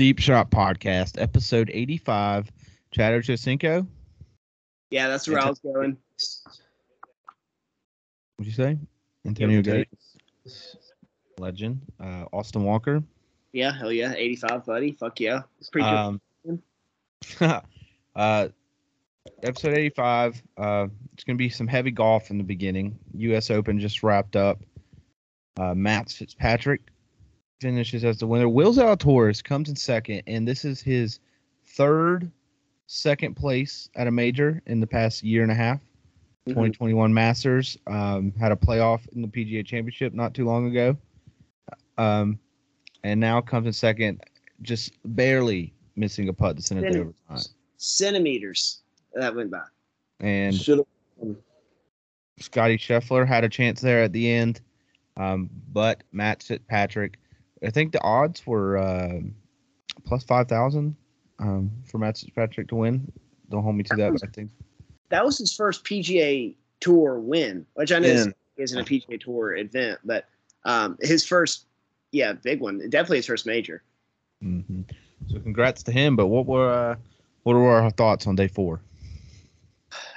[0.00, 2.50] Deep Shot Podcast, episode 85.
[2.90, 3.86] Chad Ochocinco,
[4.90, 5.98] Yeah, that's where I was going.
[8.36, 8.78] what'd you say?
[9.26, 9.84] Antonio Antonio.
[9.84, 10.16] Gates,
[11.38, 11.82] legend.
[12.02, 13.02] Uh, Austin Walker.
[13.52, 14.92] Yeah, hell yeah, 85, buddy.
[14.92, 15.42] Fuck yeah.
[15.58, 16.60] It's pretty good.
[17.38, 17.62] Um,
[18.16, 18.48] uh,
[19.42, 20.42] episode 85.
[20.56, 22.98] Uh, it's going to be some heavy golf in the beginning.
[23.18, 23.50] U.S.
[23.50, 24.62] Open just wrapped up.
[25.58, 26.80] Uh, Matt Fitzpatrick
[27.60, 28.48] finishes as the winner.
[28.48, 31.20] Will Zalatoris comes in second, and this is his
[31.66, 32.30] third
[32.86, 35.80] second place at a major in the past year and a half.
[36.48, 36.54] Mhm.
[36.54, 40.96] 2021 Masters um, had a playoff in the PGA Championship not too long ago,
[41.98, 42.38] um,
[43.04, 44.20] and now comes in second,
[44.62, 47.14] just barely missing a putt to send it Centimeters.
[47.28, 47.52] overtime.
[47.76, 48.82] Centimeters
[49.14, 49.62] that went by.
[50.20, 50.54] And
[52.38, 54.62] Scotty Scheffler had a chance there at the end,
[55.18, 57.18] um, but Matt Fitzpatrick,
[57.62, 59.20] I think the odds were uh,
[60.04, 60.96] plus five thousand
[61.38, 63.10] um, for Matt Fitzpatrick to win.
[63.50, 64.50] Don't hold me to that, but I think
[65.08, 68.34] That was his first PGA Tour win, which I know Win.
[68.56, 70.26] isn't a PGA Tour event, but
[70.64, 71.66] um, his first,
[72.12, 72.78] yeah, big one.
[72.88, 73.82] Definitely his first major.
[74.42, 74.84] mhm.
[75.28, 75.38] so.
[75.40, 76.16] Congrats to him.
[76.16, 76.96] But what were uh,
[77.42, 78.80] what were our thoughts on day four?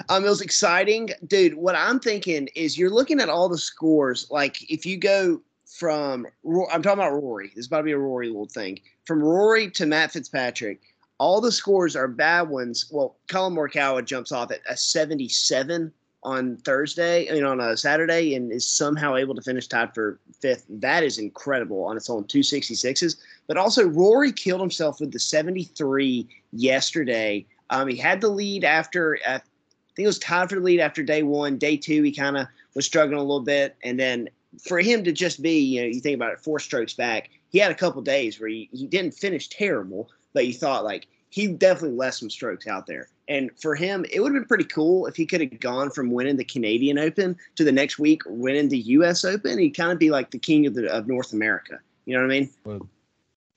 [0.09, 1.55] Um, it was exciting, dude.
[1.55, 4.29] What I'm thinking is you're looking at all the scores.
[4.29, 5.41] Like if you go
[5.73, 7.49] from, Ro- I'm talking about Rory.
[7.49, 8.79] This is about to be a Rory little thing.
[9.05, 10.81] From Rory to Matt Fitzpatrick,
[11.17, 12.89] all the scores are bad ones.
[12.91, 15.91] Well, Collin Morikawa jumps off at a 77
[16.23, 20.19] on Thursday, I mean on a Saturday, and is somehow able to finish tied for
[20.39, 20.65] fifth.
[20.69, 23.17] That is incredible on its own 266s.
[23.47, 27.45] But also Rory killed himself with the 73 yesterday.
[27.69, 29.17] Um, he had the lead after.
[29.27, 31.57] Uh, I think it was tied for the lead after day one.
[31.57, 34.29] Day two, he kind of was struggling a little bit, and then
[34.61, 37.29] for him to just be, you know, you think about it, four strokes back.
[37.49, 41.07] He had a couple days where he, he didn't finish terrible, but you thought like
[41.29, 43.09] he definitely left some strokes out there.
[43.27, 46.11] And for him, it would have been pretty cool if he could have gone from
[46.11, 49.23] winning the Canadian Open to the next week winning the U.S.
[49.23, 49.57] Open.
[49.57, 51.79] He'd kind of be like the king of the of North America.
[52.05, 52.89] You know what I mean?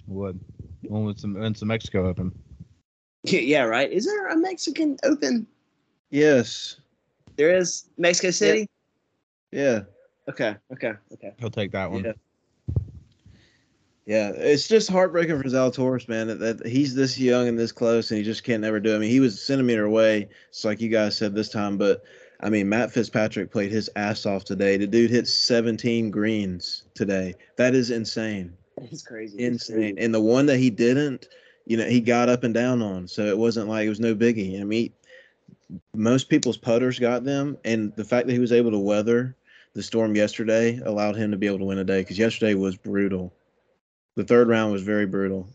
[0.06, 0.40] Would
[0.82, 2.32] one with some and some Mexico Open?
[3.24, 3.90] Yeah, right.
[3.90, 5.48] Is there a Mexican Open?
[6.10, 6.76] Yes.
[7.34, 8.68] There is Mexico City.
[9.50, 9.80] Yeah.
[10.28, 11.34] Okay, okay, okay.
[11.38, 12.04] He'll take that one.
[12.04, 12.12] Yeah.
[14.06, 14.30] Yeah.
[14.30, 18.18] It's just heartbreaking for Zalatoris, man, that, that he's this young and this close and
[18.18, 18.96] he just can't never do it.
[18.96, 22.04] I mean, he was a centimeter away, it's like you guys said this time, but
[22.40, 24.76] I mean, Matt Fitzpatrick played his ass off today.
[24.76, 27.34] The dude hit 17 greens today.
[27.56, 28.52] That is insane.
[28.76, 29.42] It's crazy.
[29.42, 29.96] Insane.
[29.98, 31.28] And the one that he didn't,
[31.64, 33.08] you know, he got up and down on.
[33.08, 34.60] So it wasn't like it was no biggie.
[34.60, 34.92] I mean,
[35.94, 37.56] most people's putters got them.
[37.64, 39.34] And the fact that he was able to weather
[39.76, 42.76] the storm yesterday allowed him to be able to win a day because yesterday was
[42.78, 43.30] brutal.
[44.16, 45.46] The third round was very brutal.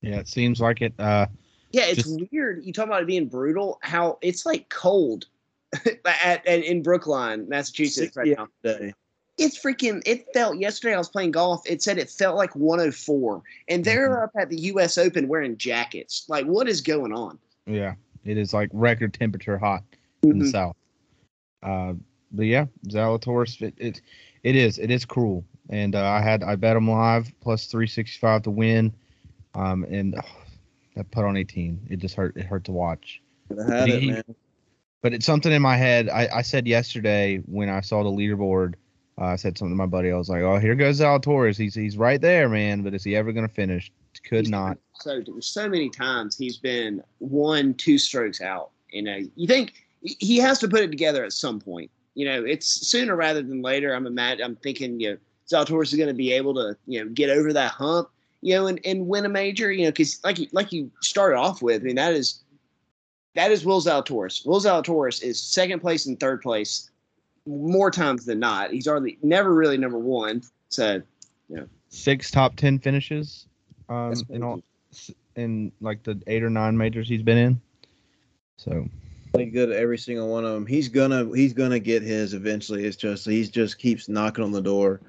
[0.00, 0.94] Yeah, it seems like it.
[0.98, 1.26] Uh,
[1.72, 2.64] Yeah, it's Just- weird.
[2.64, 3.78] You talk about it being brutal.
[3.82, 5.26] How it's like cold
[6.06, 8.48] at, at in Brookline, Massachusetts, right 68 now.
[8.78, 8.94] today.
[9.36, 10.02] It's freaking.
[10.06, 10.94] It felt yesterday.
[10.94, 11.62] I was playing golf.
[11.66, 14.22] It said it felt like 104, and they're Mhm.
[14.24, 14.96] up at the U.S.
[14.96, 16.24] Open wearing jackets.
[16.28, 17.38] Like, what is going on?
[17.66, 17.94] yeah,
[18.24, 19.82] it is like record temperature hot
[20.22, 20.50] in the Mhm.
[20.50, 20.76] south.
[21.62, 21.92] Uh,
[22.32, 24.00] but yeah, Zalatoris, it, it
[24.42, 27.86] it is it is cruel, and uh, I had I bet him live plus three
[27.86, 28.92] sixty five to win,
[29.54, 30.42] um, and oh,
[30.96, 33.22] that put on eighteen, it just hurt it hurt to watch.
[33.50, 34.34] I had it, man.
[35.02, 36.08] But it's something in my head.
[36.08, 38.74] I, I said yesterday when I saw the leaderboard,
[39.18, 40.12] uh, I said something to my buddy.
[40.12, 41.56] I was like, "Oh, here goes Zalatoris.
[41.58, 42.82] He's he's right there, man.
[42.82, 43.92] But is he ever gonna finish?
[44.24, 48.70] Could He's not." So so many times he's been one, two strokes out.
[48.90, 51.90] You know, you think he has to put it together at some point.
[52.14, 53.94] You know, it's sooner rather than later.
[53.94, 54.40] I'm mad.
[54.40, 55.16] I'm thinking, you know,
[55.50, 58.08] Zalatoris is going to be able to, you know, get over that hump,
[58.40, 59.72] you know, and, and win a major.
[59.72, 62.42] You know, because like you, like you started off with, I mean, that is
[63.34, 64.46] that is Will Zalatoris.
[64.46, 66.90] Will Zalatoris is second place and third place
[67.46, 68.70] more times than not.
[68.70, 70.42] He's already never really number one.
[70.68, 71.02] So
[71.88, 73.46] Six top ten finishes,
[73.90, 74.62] um, in all
[75.36, 77.60] in like the eight or nine majors he's been in.
[78.56, 78.88] So
[79.32, 80.66] Played good at every single one of them.
[80.66, 82.84] He's gonna he's gonna get his eventually.
[82.84, 85.00] It's just he's just keeps knocking on the door.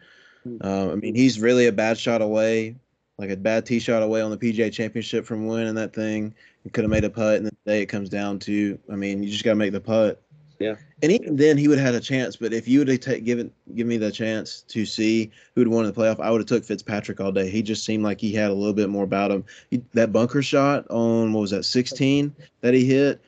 [0.61, 2.75] Um, I mean, he's really a bad shot away,
[3.17, 6.33] like a bad tee shot away on the PGA Championship from winning that thing.
[6.63, 9.23] He could have made a putt, and the day it comes down to, I mean,
[9.23, 10.21] you just gotta make the putt.
[10.59, 10.75] Yeah.
[11.01, 12.35] And even then, he would have had a chance.
[12.37, 15.85] But if you would have given give me the chance to see who would won
[15.85, 17.49] in the playoff, I would have took Fitzpatrick all day.
[17.49, 19.43] He just seemed like he had a little bit more about him.
[19.69, 23.21] He, that bunker shot on what was that 16 that he hit,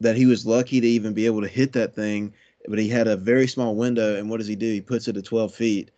[0.00, 2.32] that he was lucky to even be able to hit that thing.
[2.68, 4.72] But he had a very small window, and what does he do?
[4.72, 5.90] He puts it at 12 feet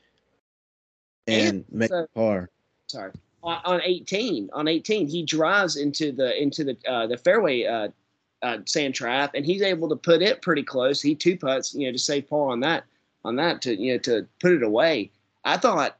[1.26, 2.50] and And makes so- a par.
[2.88, 3.12] sorry.
[3.42, 7.88] on, on 18 on 18 he drives into the into the uh, the fairway uh,
[8.42, 11.86] uh, sand trap and he's able to put it pretty close he two putts you
[11.86, 12.84] know to save par on that
[13.24, 15.10] on that to you know to put it away
[15.44, 15.98] i thought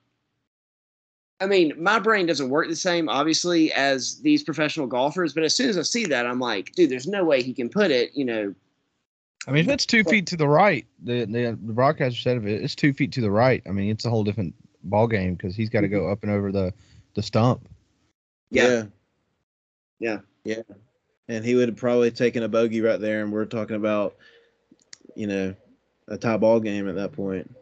[1.40, 5.54] i mean my brain doesn't work the same obviously as these professional golfers but as
[5.54, 8.10] soon as i see that i'm like dude there's no way he can put it
[8.14, 8.54] you know
[9.46, 12.44] I mean, if it's two feet to the right, the the, the broadcaster said if
[12.44, 13.62] it, it's two feet to the right.
[13.66, 14.54] I mean, it's a whole different
[14.84, 16.12] ball game because he's got to go mm-hmm.
[16.12, 16.74] up and over the
[17.14, 17.66] the stump.
[18.50, 18.68] Yeah.
[18.68, 18.82] yeah.
[19.98, 20.18] Yeah.
[20.44, 20.62] Yeah.
[21.28, 24.16] And he would have probably taken a bogey right there, and we're talking about,
[25.14, 25.54] you know,
[26.08, 27.54] a tie ball game at that point.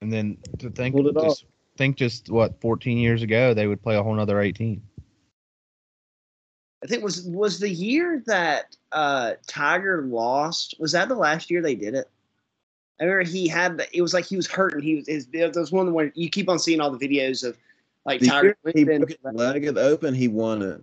[0.00, 1.24] And then to think, Pulled it off.
[1.24, 1.44] just
[1.76, 4.82] think, just what 14 years ago, they would play a whole nother 18.
[6.82, 10.74] I think was was the year that uh, Tiger lost.
[10.78, 12.10] Was that the last year they did it?
[13.00, 13.78] I remember he had.
[13.78, 15.06] The, it was like he was hurt, and he was.
[15.06, 17.56] His, it was one where you keep on seeing all the videos of
[18.04, 18.46] like The Tiger.
[18.64, 18.98] year he Winston.
[18.98, 20.82] broke his leg at the Open, he won it.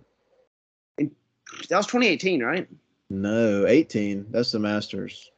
[1.68, 2.68] That was 2018, right?
[3.08, 4.26] No, 18.
[4.30, 5.30] That's the Masters.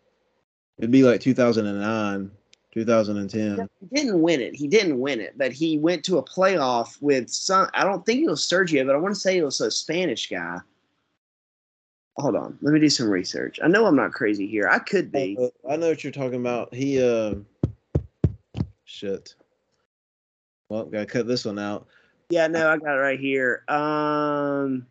[0.79, 2.31] It'd be like 2009,
[2.75, 3.69] 2010.
[3.81, 4.55] He didn't win it.
[4.55, 7.69] He didn't win it, but he went to a playoff with some.
[7.73, 10.29] I don't think it was Sergio, but I want to say it was a Spanish
[10.29, 10.59] guy.
[12.17, 13.61] Hold on, let me do some research.
[13.63, 14.69] I know I'm not crazy here.
[14.69, 15.39] I could be.
[15.69, 16.75] I know what you're talking about.
[16.75, 17.35] He, uh,
[18.85, 19.35] shit.
[20.69, 21.87] Well, gotta cut this one out.
[22.31, 23.63] Yeah, no, I got it right here.
[23.69, 24.87] Um,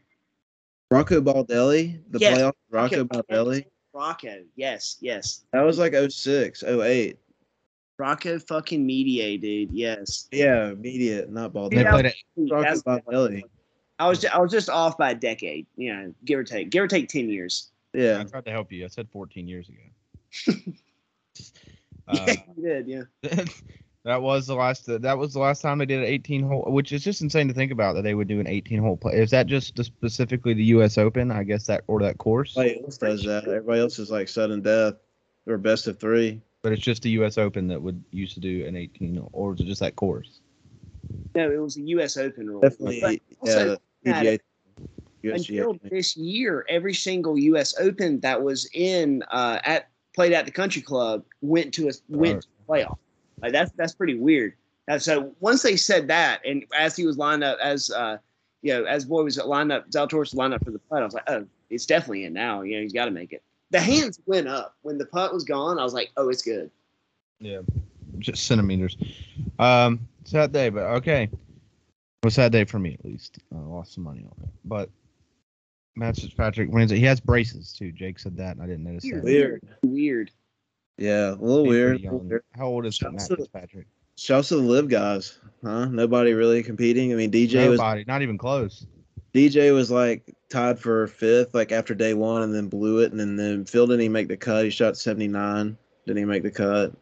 [0.90, 3.66] Rocco Baldelli, the Yes, playoff Rocco Rocco Baldelli.
[3.94, 4.44] Rocco.
[4.56, 5.44] Yes, yes.
[5.52, 7.18] That was like 06, 08.
[7.98, 9.72] Rocco fucking Mediate, dude.
[9.72, 10.28] Yes.
[10.32, 11.84] Yeah, Mediate, not They Baldelli.
[11.84, 11.92] Yeah.
[11.92, 12.16] played it.
[12.52, 13.44] Rocco Baldelli.
[14.00, 16.70] I was ju- I was just off by a decade, you know, give or take,
[16.72, 17.72] give or take ten years.
[17.94, 18.20] Yeah.
[18.20, 18.84] I tried to help you.
[18.86, 20.58] I said 14 years ago.
[22.08, 23.04] uh, yeah, you did, yeah.
[24.04, 24.88] that was the last.
[24.88, 27.54] That was the last time they did an 18 hole, which is just insane to
[27.54, 29.14] think about that they would do an 18 hole play.
[29.14, 30.98] Is that just the- specifically the U.S.
[30.98, 31.30] Open?
[31.32, 33.44] I guess that or that course, Everybody else does that.
[33.48, 34.96] Everybody else is like sudden death
[35.46, 36.42] or best of three.
[36.64, 37.38] But it's just the U.S.
[37.38, 40.40] Open that would used to do an 18, or is it just that course?
[41.36, 42.18] No, it was a U.S.
[42.18, 42.62] Open rule.
[42.62, 44.40] Definitely, also, yeah, PGA.
[45.24, 47.76] until this year, every single U.S.
[47.80, 52.42] Open that was in uh, at played at the Country Club went to a went
[52.44, 52.98] to a playoff.
[53.42, 54.54] Like that's that's pretty weird.
[54.88, 58.18] And so once they said that, and as he was lined up, as uh,
[58.62, 61.14] you know, as boy was lined up, Zalatoris lined up for the putt, I was
[61.14, 62.62] like, oh, it's definitely in now.
[62.62, 63.44] You know, he's got to make it.
[63.74, 65.80] The hands went up when the putt was gone.
[65.80, 66.70] I was like, oh, it's good.
[67.40, 67.62] Yeah,
[68.20, 68.96] just centimeters.
[69.58, 71.24] Um, sad day, but okay.
[71.24, 73.40] It was a sad day for me at least.
[73.52, 74.92] I lost some money on it, but
[75.96, 77.00] Matt Fitzpatrick wins it.
[77.00, 77.92] He has braces too.
[77.92, 79.24] Jake said that, and I didn't notice that.
[79.24, 79.64] Weird.
[79.82, 80.30] Weird.
[81.00, 82.44] Yeah, a little He's weird.
[82.56, 83.88] How old is Shouts Matt Fitzpatrick?
[84.18, 85.86] Shouts to the live guys, huh?
[85.86, 87.12] Nobody really competing.
[87.12, 88.86] I mean, DJ was not even close.
[89.34, 93.20] DJ was like tied for fifth, like after day one, and then blew it, and
[93.20, 94.64] then, then Phil didn't even make the cut.
[94.64, 96.94] He shot seventy nine, didn't even make the cut.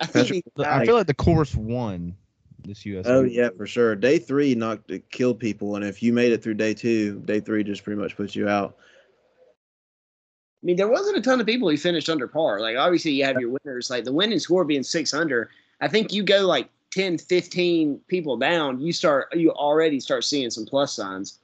[0.00, 2.16] I think Patrick- these I feel like the course won
[2.64, 3.06] this U.S.
[3.08, 3.94] Oh yeah, for sure.
[3.96, 7.40] Day three knocked it killed people, and if you made it through day two, day
[7.40, 8.76] three just pretty much puts you out.
[8.78, 12.58] I mean, there wasn't a ton of people who finished under par.
[12.60, 13.90] Like, obviously, you have your winners.
[13.90, 15.50] Like, the winning score being six under,
[15.82, 20.48] I think you go like 10, 15 people down, you start, you already start seeing
[20.48, 21.40] some plus signs.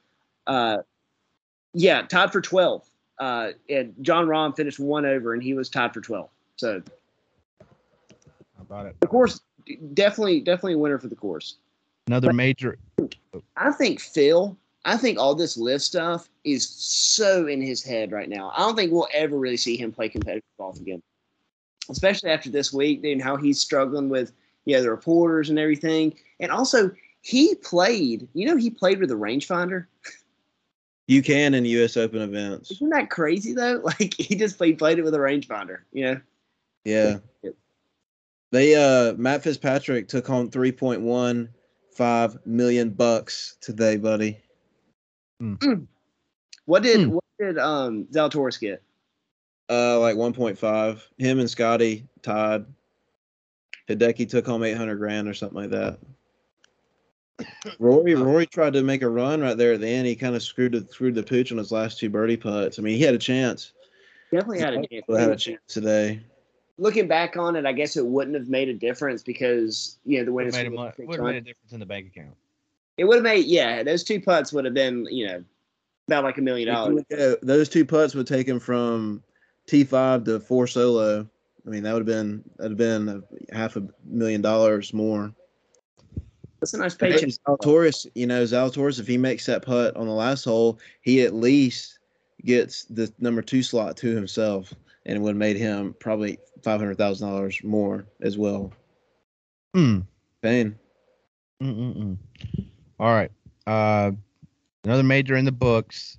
[0.51, 0.83] Uh,
[1.75, 2.85] yeah, tied for 12.
[3.21, 6.29] Uh, and Jon Rahm finished one over, and he was tied for 12.
[6.57, 6.83] So,
[7.61, 8.97] How about it?
[9.01, 9.41] the course,
[9.95, 11.57] definitely, definitely a winner for the course.
[12.09, 12.79] Another major.
[13.57, 18.29] I think Phil, I think all this live stuff is so in his head right
[18.29, 18.53] now.
[18.57, 21.01] I don't think we'll ever really see him play competitive golf again,
[21.89, 24.33] especially after this week and how he's struggling with
[24.65, 26.15] you know the reporters and everything.
[26.41, 26.91] And also,
[27.21, 28.27] he played.
[28.35, 29.87] You know, he played with a rangefinder.
[31.11, 31.97] You can in U.S.
[31.97, 32.71] Open events.
[32.71, 33.81] Isn't that crazy though?
[33.85, 35.79] Like he just played played it with a rangefinder.
[35.93, 36.21] You know.
[36.85, 37.19] Yeah.
[37.43, 37.55] Yep.
[38.53, 41.49] They uh Matt Fitzpatrick took home three point one
[41.97, 44.39] five million bucks today, buddy.
[46.67, 47.15] What did Hmm.
[47.15, 48.81] what did um Zalatoris get?
[49.69, 51.05] Uh like one point five.
[51.19, 52.67] Him and Scotty tied.
[53.89, 55.99] Hideki took home eight hundred grand or something like that.
[57.79, 60.07] Rory uh, Rory tried to make a run right there at the end.
[60.07, 62.79] He kind of screwed the screwed the pooch on his last two birdie putts.
[62.79, 63.73] I mean, he had a chance.
[64.33, 65.05] Definitely had a chance.
[65.09, 66.21] Had a chance today.
[66.79, 70.25] Looking back on it, I guess it wouldn't have made a difference because you know
[70.25, 72.35] the Would winners have made, a would've made a difference in the bank account.
[72.97, 75.45] It would have made yeah, those two putts would have been you know
[76.07, 77.03] about like a million dollars.
[77.43, 79.23] Those two putts would take him from
[79.67, 81.29] T five to four solo.
[81.67, 85.33] I mean, that would have been that'd have been half a million dollars more.
[86.61, 87.31] That's a nice Hey, paycheck.
[87.31, 91.35] Zalatoris, you know, Zalatoris, if he makes that putt on the last hole, he at
[91.35, 91.99] least
[92.45, 94.75] gets the number two slot to himself,
[95.07, 98.73] and it would have made him probably five hundred thousand dollars more as well.
[99.75, 100.01] Hmm.
[100.43, 100.79] Payne.
[101.63, 102.17] Mm-mm-mm.
[102.99, 103.31] All right.
[103.67, 104.13] Uh,
[104.85, 106.19] another major in the books,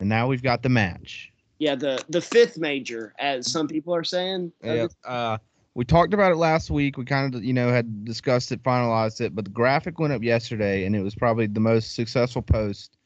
[0.00, 1.32] and now we've got the match.
[1.58, 4.52] Yeah, the the fifth major, as some people are saying.
[4.62, 4.88] Yeah.
[5.04, 5.38] Uh,
[5.76, 6.96] we talked about it last week.
[6.96, 10.22] We kind of, you know, had discussed it, finalized it, but the graphic went up
[10.22, 12.96] yesterday, and it was probably the most successful post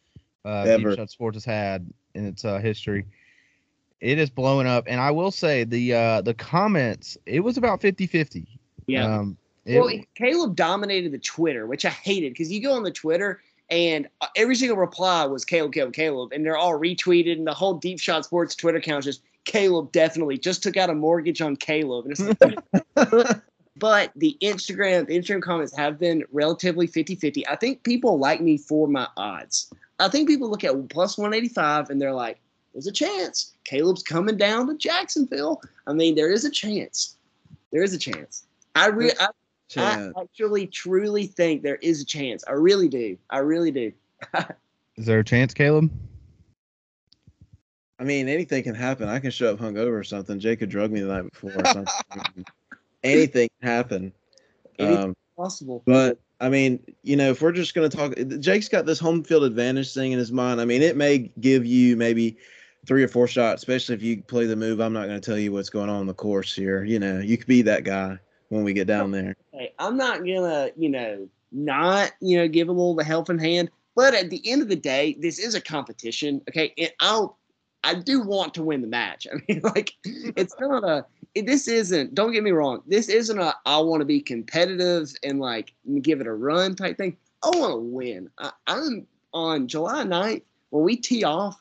[0.45, 0.91] uh, Ever.
[0.91, 3.07] Deep Shot Sports has had in its uh, history.
[4.01, 7.19] It is blowing up, and I will say the uh, the comments.
[7.27, 8.47] It was about 50-50.
[8.87, 9.17] Yeah.
[9.17, 12.93] Um, it- well, Caleb dominated the Twitter, which I hated because you go on the
[12.93, 17.47] Twitter and uh, every single reply was Caleb, Caleb, Caleb, and they're all retweeted, and
[17.47, 20.95] the whole Deep Shot Sports Twitter account is just Caleb definitely just took out a
[20.95, 22.07] mortgage on Caleb.
[22.07, 23.41] And it's like,
[23.77, 27.43] but the Instagram, the Instagram comments have been relatively 50-50.
[27.49, 29.73] I think people like me for my odds.
[29.99, 32.39] I think people look at plus 185 and they're like,
[32.73, 33.53] there's a chance.
[33.65, 35.61] Caleb's coming down to Jacksonville.
[35.89, 37.17] I mean, there is a chance.
[37.73, 38.47] There is a chance.
[38.77, 39.31] I re- I
[39.69, 40.13] Chad.
[40.17, 42.45] I actually truly think there is a chance.
[42.47, 43.19] I really do.
[43.31, 43.93] I really do.
[44.97, 45.91] is there a chance, Caleb?
[48.01, 49.09] I mean, anything can happen.
[49.09, 50.41] I can show up hungover or something.
[50.41, 52.47] Jake could drug me the night before or something.
[53.05, 54.13] anything can happen.
[54.79, 55.83] Anything Um, possible.
[55.85, 59.23] But I mean, you know, if we're just going to talk, Jake's got this home
[59.23, 60.63] field advantage thing in his mind.
[60.63, 62.39] I mean, it may give you maybe
[62.87, 64.81] three or four shots, especially if you play the move.
[64.81, 66.83] I'm not going to tell you what's going on in the course here.
[66.85, 69.37] You know, you could be that guy when we get down there.
[69.53, 73.71] Hey, I'm not gonna, you know, not, you know, give a little the helping hand.
[73.95, 76.41] But at the end of the day, this is a competition.
[76.49, 76.73] Okay.
[76.79, 77.37] And I'll
[77.83, 79.27] I do want to win the match.
[79.33, 83.39] I mean, like, it's not a it, this isn't, don't get me wrong, this isn't
[83.39, 85.73] a I want to be competitive and like
[86.03, 87.17] give it a run type thing.
[87.43, 88.31] I want to win.
[88.39, 91.61] I, I'm on July 9th, when we tee off,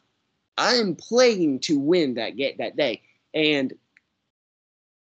[0.57, 3.01] I am playing to win that get that day.
[3.33, 3.73] And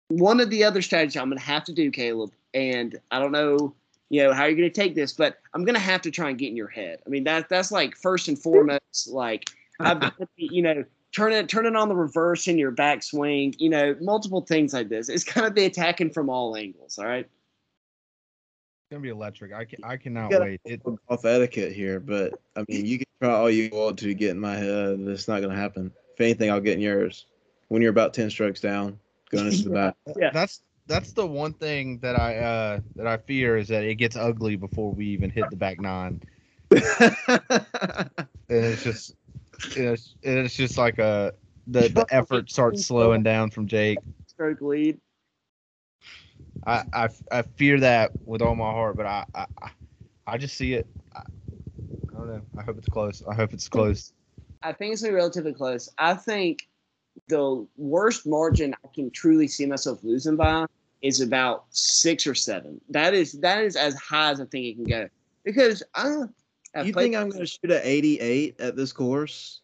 [0.08, 3.32] one of the other strategies I'm going to have to do, Caleb, and I don't
[3.32, 3.74] know,
[4.08, 6.30] you know, how you're going to take this, but I'm going to have to try
[6.30, 7.00] and get in your head.
[7.06, 10.84] I mean, that that's like first and foremost, like I've got to be, you know,
[11.16, 14.88] turn it turn it on the reverse in your backswing, you know, multiple things like
[14.88, 15.08] this.
[15.08, 16.98] It's going to be attacking from all angles.
[16.98, 17.24] All right.
[17.24, 19.52] It's gonna be electric.
[19.52, 20.60] I can, I cannot wait.
[20.64, 24.30] It, Off etiquette here, but I mean, you can try all you want to get
[24.30, 25.00] in my head.
[25.00, 25.90] It's not going to happen.
[26.14, 27.26] If anything, I'll get in yours
[27.66, 28.96] when you're about 10 strokes down
[29.30, 29.96] going into the back.
[30.16, 30.30] Yeah.
[30.32, 34.14] that's that's the one thing that I uh that I fear is that it gets
[34.14, 36.22] ugly before we even hit the back nine.
[38.48, 39.16] And it's just
[39.74, 41.32] it's it's just like a
[41.66, 43.98] the the effort starts slowing down from Jake.
[44.26, 45.00] Stroke lead.
[46.66, 49.46] I I, I fear that with all my heart, but I I,
[50.26, 50.86] I- just see it.
[51.14, 52.42] I, I don't know.
[52.56, 53.22] I hope it's close.
[53.28, 54.12] I hope it's close.
[54.62, 55.88] I think it's gonna be relatively close.
[55.98, 56.66] I think
[57.28, 60.66] the worst margin I can truly see myself losing by
[61.02, 62.80] is about six or seven.
[62.90, 65.08] That is that is as high as I think it can go.
[65.44, 66.24] Because I
[66.76, 69.60] I've you played- think I'm going to shoot at 88 at this course?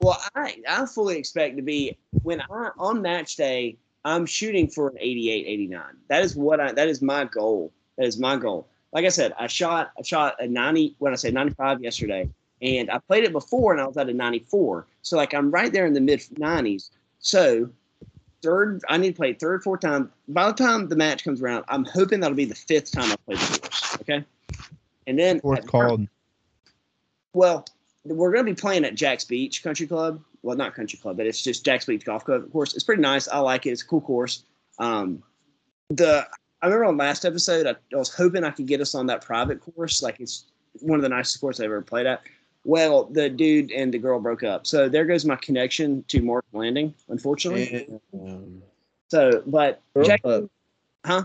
[0.00, 4.88] well, I I fully expect to be when I on match day, I'm shooting for
[4.88, 5.82] an 88, 89.
[6.08, 7.72] That is what I that is my goal.
[7.98, 8.66] That is my goal.
[8.92, 12.28] Like I said, I shot I shot a 90 when I say 95 yesterday,
[12.62, 14.86] and I played it before and I was at a 94.
[15.02, 16.90] So like I'm right there in the mid 90s.
[17.18, 17.68] So
[18.42, 20.10] third, I need to play third, fourth time.
[20.28, 23.16] By the time the match comes around, I'm hoping that'll be the fifth time I
[23.26, 23.98] play the course.
[24.00, 24.24] Okay,
[25.06, 26.08] and then Fourth called.
[27.32, 27.64] Well,
[28.04, 30.22] we're going to be playing at Jax Beach Country Club.
[30.42, 32.42] Well, not Country Club, but it's just Jax Beach Golf Club.
[32.42, 33.28] Of course, it's pretty nice.
[33.28, 33.70] I like it.
[33.70, 34.44] It's a cool course.
[34.78, 35.22] Um,
[35.90, 36.26] the
[36.62, 39.24] I remember on last episode, I, I was hoping I could get us on that
[39.24, 40.02] private course.
[40.02, 40.46] Like it's
[40.80, 42.22] one of the nicest courses I've ever played at.
[42.64, 46.44] Well, the dude and the girl broke up, so there goes my connection to Marsh
[46.52, 46.94] Landing.
[47.08, 48.62] Unfortunately, Um,
[49.08, 50.20] so but Jack,
[51.04, 51.24] huh?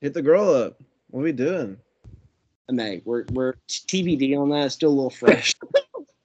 [0.00, 0.80] Hit the girl up.
[1.10, 1.78] What are we doing?
[2.72, 4.66] May we're we're TBD on that.
[4.66, 5.54] It's still a little fresh.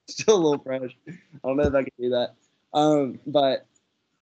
[0.08, 0.96] still a little fresh.
[1.08, 2.36] I don't know if I can do that.
[2.74, 3.66] Um, but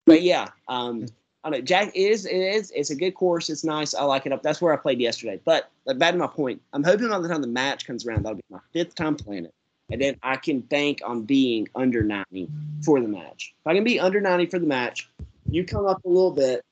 [0.07, 1.07] but yeah, um,
[1.45, 1.65] I don't know.
[1.65, 3.51] Jack is it is it's a good course.
[3.51, 3.95] It's nice.
[3.95, 4.43] I like it up.
[4.43, 5.41] That's where I played yesterday.
[5.45, 8.25] But like, back to my point, I'm hoping by the time the match comes around,
[8.25, 9.55] that'll be my fifth time playing it,
[9.91, 12.49] and then I can bank on being under 90
[12.85, 13.55] for the match.
[13.61, 15.09] If I can be under 90 for the match,
[15.51, 16.65] you come up a little bit,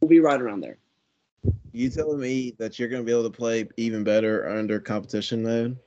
[0.00, 0.78] we'll be right around there.
[1.72, 5.42] You telling me that you're going to be able to play even better under competition
[5.42, 5.78] mode?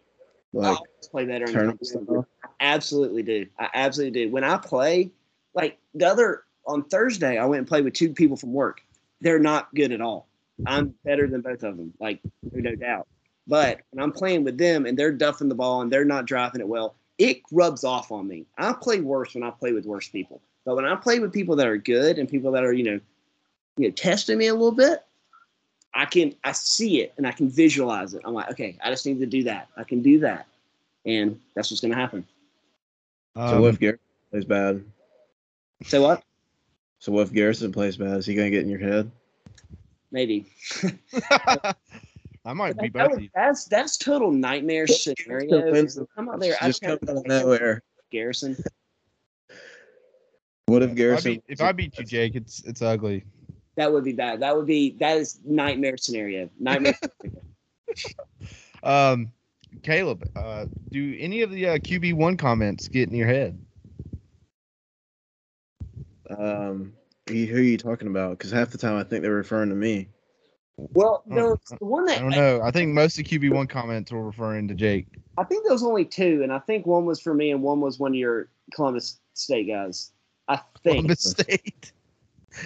[0.54, 2.06] Like always play better in competition.
[2.06, 2.28] style?
[2.44, 3.48] I absolutely do.
[3.60, 4.32] I absolutely do.
[4.32, 5.12] When I play,
[5.54, 8.82] like the other on Thursday, I went and played with two people from work.
[9.22, 10.28] They're not good at all.
[10.66, 12.20] I'm better than both of them, like
[12.52, 13.08] no doubt.
[13.48, 16.62] But when I'm playing with them and they're duffing the ball and they're not driving
[16.62, 18.46] it well, it rubs off on me.
[18.58, 20.42] I play worse when I play with worse people.
[20.66, 23.00] But when I play with people that are good and people that are, you know,
[23.78, 25.04] you know, testing me a little bit,
[25.94, 28.22] I can I see it and I can visualize it.
[28.24, 29.68] I'm like, okay, I just need to do that.
[29.76, 30.48] I can do that.
[31.06, 32.26] And that's what's gonna happen.
[33.36, 34.00] So Um, what if Garrison
[34.32, 34.84] plays bad?
[35.86, 36.24] So what?
[37.00, 38.18] So what if Garrison plays bad?
[38.18, 39.12] Is he gonna get in your head?
[40.12, 40.46] Maybe.
[42.44, 43.30] I might be That- that both was- of you.
[43.36, 45.72] that's that's total nightmare scenario.
[45.72, 46.56] wins Come out there.
[46.62, 47.82] I just just come out of nowhere.
[48.12, 48.56] Garrison.
[50.68, 51.32] What if If I, Garrison?
[51.34, 53.24] beat, if I beat you, Jake, it's it's ugly.
[53.82, 54.42] That would be bad.
[54.42, 56.52] That would be that is nightmare scenario.
[56.60, 56.94] Nightmare.
[58.84, 59.32] Um,
[59.84, 63.64] Caleb, uh, do any of the uh, QB one comments get in your head?
[66.36, 66.94] Um,
[67.28, 68.40] who who are you talking about?
[68.40, 70.08] Because half the time I think they're referring to me.
[70.78, 72.62] well, no, the one that I don't know.
[72.64, 75.06] I think most of QB one comments were referring to Jake.
[75.38, 77.82] I think there was only two, and I think one was for me and one
[77.82, 80.12] was one of your Columbus State guys.
[80.48, 80.96] I think.
[80.96, 81.92] Columbus State.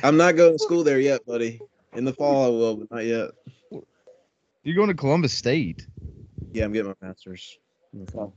[0.04, 1.60] I'm not going to school there yet, buddy.
[1.94, 3.32] In the fall I will, but not yet.
[4.64, 5.88] You're going to Columbus State.
[6.52, 7.58] Yeah, I'm getting my master's.
[7.94, 8.34] in the fall.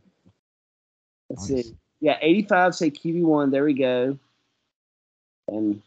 [1.31, 1.67] Let's Nice.
[1.67, 1.75] see.
[2.01, 3.51] Yeah, 85 say QB1.
[3.51, 4.19] There we go.
[5.49, 5.83] And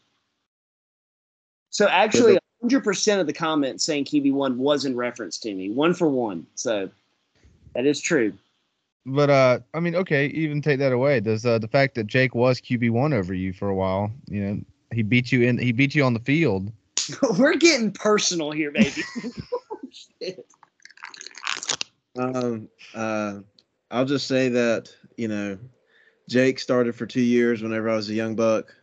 [1.69, 6.07] so actually, 100% of the comments saying QB1 was in reference to me, one for
[6.07, 6.45] one.
[6.55, 6.89] So
[7.75, 8.33] that is true.
[9.05, 11.21] But uh, I mean, okay, even take that away.
[11.21, 14.41] Does uh, the fact that Jake was QB one over you for a while, you
[14.41, 14.61] know,
[14.93, 16.71] he beat you in, he beat you on the field.
[17.37, 19.03] We're getting personal here, baby.
[20.21, 20.45] Shit.
[22.19, 23.39] Um, uh,
[23.89, 25.57] I'll just say that you know,
[26.27, 28.75] Jake started for two years whenever I was a young buck.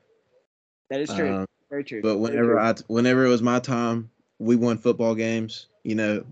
[0.88, 1.34] that is true.
[1.34, 2.00] Um, Very true.
[2.00, 2.58] but whenever true.
[2.58, 5.66] I, whenever it was my time, we won football games.
[5.84, 6.24] You know,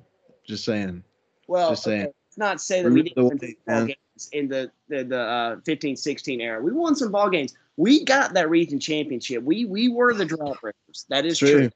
[0.46, 1.04] just saying.
[1.48, 2.02] well, just saying.
[2.02, 3.86] okay, let's not say that we didn't the win one thing, ball man?
[3.88, 3.98] games
[4.32, 6.62] in the the, the uh, 15 16 era.
[6.62, 7.54] We won some ball games.
[7.76, 9.42] We got that region championship.
[9.42, 11.04] We we were the drought breakers.
[11.08, 11.50] That is True.
[11.52, 11.70] true.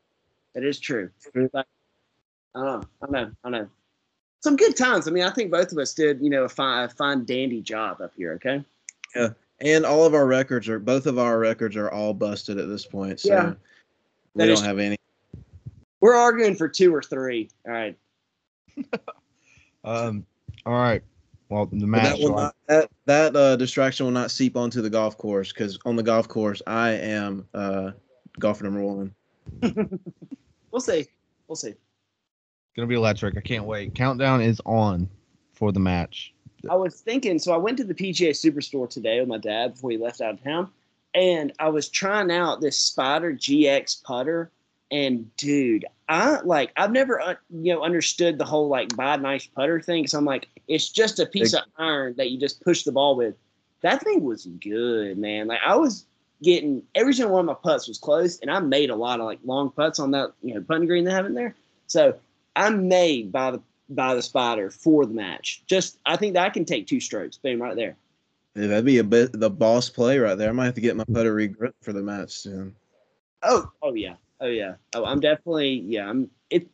[0.55, 1.11] That is true.
[1.33, 1.49] True.
[1.53, 1.67] But,
[2.55, 2.83] I know.
[3.03, 3.31] I know.
[3.45, 3.69] I know.
[4.41, 5.07] Some good times.
[5.07, 7.61] I mean, I think both of us did, you know, a fine, a fine dandy
[7.61, 8.33] job up here.
[8.35, 8.65] Okay.
[9.15, 9.29] Yeah,
[9.61, 12.87] and all of our records are both of our records are all busted at this
[12.87, 13.21] point.
[13.21, 13.47] So Yeah.
[13.51, 13.55] we
[14.37, 14.97] That don't is- have any.
[16.01, 17.51] We're arguing for two or three.
[17.67, 17.97] All right.
[19.83, 20.27] Um,
[20.67, 21.03] all right.
[21.51, 22.05] Well, the match.
[22.05, 25.79] that will not that that uh, distraction will not seep onto the golf course because
[25.85, 27.91] on the golf course I am uh,
[28.39, 29.15] golfer number one.
[30.71, 31.07] We'll see.
[31.49, 31.75] We'll see.
[32.77, 33.37] gonna be electric.
[33.37, 33.95] I can't wait.
[33.95, 35.09] Countdown is on
[35.53, 36.33] for the match.
[36.71, 39.91] I was thinking, so I went to the PGA Superstore today with my dad before
[39.91, 40.71] he left out of town,
[41.15, 44.51] and I was trying out this Spider GX putter,
[44.91, 49.47] and dude, I like I've never uh, you know understood the whole like buy nice
[49.47, 50.07] putter thing.
[50.07, 53.17] So I'm like, it's just a piece of iron that you just push the ball
[53.17, 53.35] with.
[53.83, 55.49] That thing was good, man.
[55.49, 56.07] Like I was
[56.43, 59.27] getting every single one of my putts was close, and I made a lot of
[59.27, 61.57] like long putts on that you know putting green they have in there.
[61.89, 62.15] So
[62.55, 65.65] I'm made by the by the spider for the match.
[65.67, 67.37] Just I think that I can take two strokes.
[67.37, 67.97] Boom, right there.
[68.55, 70.51] Yeah, that'd be a bit the boss play right there.
[70.51, 72.77] I might have to get my putter regripped for the match soon.
[73.43, 74.75] Oh, oh yeah, oh yeah.
[74.95, 76.09] Oh, I'm definitely yeah.
[76.09, 76.69] I'm it.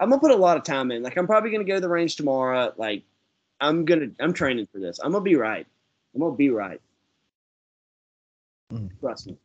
[0.00, 1.02] I'm gonna put a lot of time in.
[1.02, 2.72] Like I'm probably gonna go to the range tomorrow.
[2.78, 3.02] Like
[3.62, 4.98] I'm gonna I'm training for this.
[5.02, 5.66] I'm gonna be right.
[6.14, 6.80] I'm gonna be right.
[8.72, 8.90] Mm.
[9.00, 9.36] Trust me.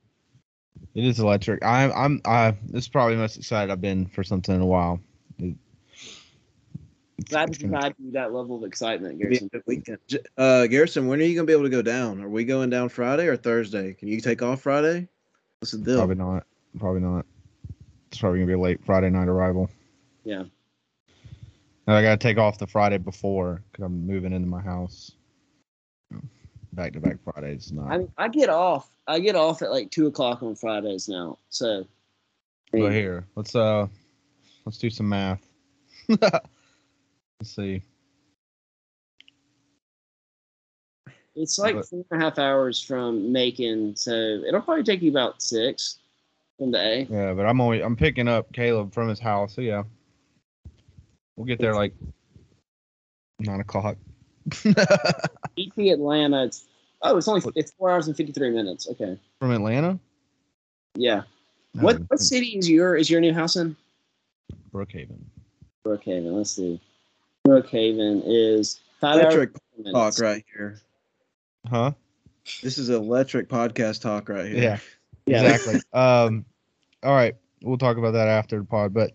[0.95, 1.63] It is electric.
[1.63, 1.91] I'm.
[1.93, 2.21] I'm.
[2.25, 2.51] I.
[2.67, 4.99] This is probably the most excited I've been for something in a while.
[5.37, 5.55] It-
[7.19, 9.47] it's- Glad to gonna- provide you that level of excitement, It'd be a Garrison.
[9.49, 9.99] good weekend.
[10.37, 12.21] Uh, Garrison, when are you gonna be able to go down?
[12.21, 13.93] Are we going down Friday or Thursday?
[13.93, 15.07] Can you take off Friday?
[15.59, 15.97] What's the deal?
[15.97, 16.45] Probably not.
[16.79, 17.25] Probably not.
[18.09, 19.69] It's probably gonna be a late Friday night arrival.
[20.23, 20.45] Yeah.
[21.87, 25.13] And I gotta take off the Friday before because I'm moving into my house.
[26.73, 27.71] Back to back Fridays.
[27.71, 27.91] Not.
[27.91, 28.89] I I get off.
[29.07, 31.37] I get off at like two o'clock on Fridays now.
[31.49, 31.85] So.
[32.73, 33.87] But mean, here, let's uh,
[34.65, 35.41] let's do some math.
[36.09, 36.41] let's
[37.43, 37.81] see.
[41.35, 45.11] It's like But- four and a half hours from Macon, so it'll probably take you
[45.11, 45.99] about six
[46.57, 47.07] from the A.
[47.09, 49.55] Yeah, but I'm only I'm picking up Caleb from his house.
[49.55, 49.83] So yeah,
[51.37, 51.93] we'll get there like
[53.39, 53.95] nine o'clock.
[54.65, 56.65] ET Atlanta, it's
[57.01, 58.87] oh, it's only it's four hours and fifty three minutes.
[58.89, 59.97] Okay, from Atlanta.
[60.95, 61.23] yeah.
[61.73, 63.75] What No, what city is your is your new house in?
[64.73, 65.19] Brookhaven.
[65.85, 66.31] Brookhaven.
[66.33, 66.81] Let's see.
[67.47, 69.85] Brookhaven is five Electric hours.
[69.85, 70.79] and talk right here.
[71.69, 71.91] Huh?
[72.63, 74.63] This is electric podcast talk right here.
[74.63, 74.77] Yeah.
[75.25, 75.41] Yeah.
[75.53, 75.81] Exactly.
[75.93, 76.45] um,
[77.03, 78.93] all right, we'll talk about that after the pod.
[78.93, 79.11] But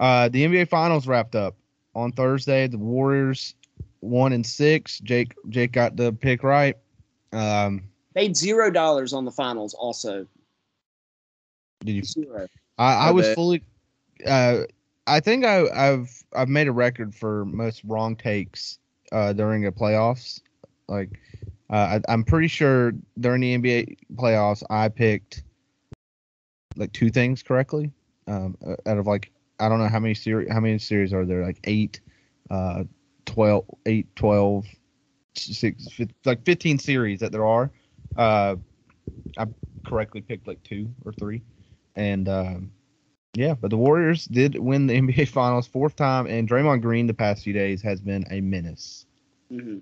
[0.00, 1.56] uh, the NBA Finals wrapped up
[1.94, 2.66] on Thursday.
[2.66, 3.54] The Warriors
[4.00, 4.98] one and six.
[5.00, 6.76] Jake Jake got the pick right.
[7.32, 7.82] Um,
[8.14, 9.74] Paid zero dollars on the finals.
[9.74, 10.26] Also
[11.84, 12.04] did you?
[12.04, 12.46] zero.
[12.78, 13.34] I, I I was bet.
[13.34, 13.62] fully.
[14.26, 14.62] Uh,
[15.06, 18.78] I think I, I've I've made a record for most wrong takes
[19.12, 20.40] uh, during a playoffs.
[20.88, 21.20] Like,
[21.70, 25.42] uh, I, I'm pretty sure during the NBA playoffs, I picked
[26.76, 27.90] like two things correctly.
[28.28, 28.56] Um,
[28.86, 29.30] out of like
[29.60, 32.00] I don't know how many series how many series are there like eight,
[32.50, 32.84] uh,
[33.26, 34.66] 12, 8, 12,
[35.34, 37.70] six, fif- like 15 series that there are.
[38.16, 38.56] Uh,
[39.38, 39.46] I
[39.84, 41.42] correctly picked like two or three,
[41.94, 42.70] and um,
[43.34, 47.14] yeah, but the Warriors did win the NBA Finals fourth time, and Draymond Green the
[47.14, 49.06] past few days has been a menace.
[49.50, 49.78] hmm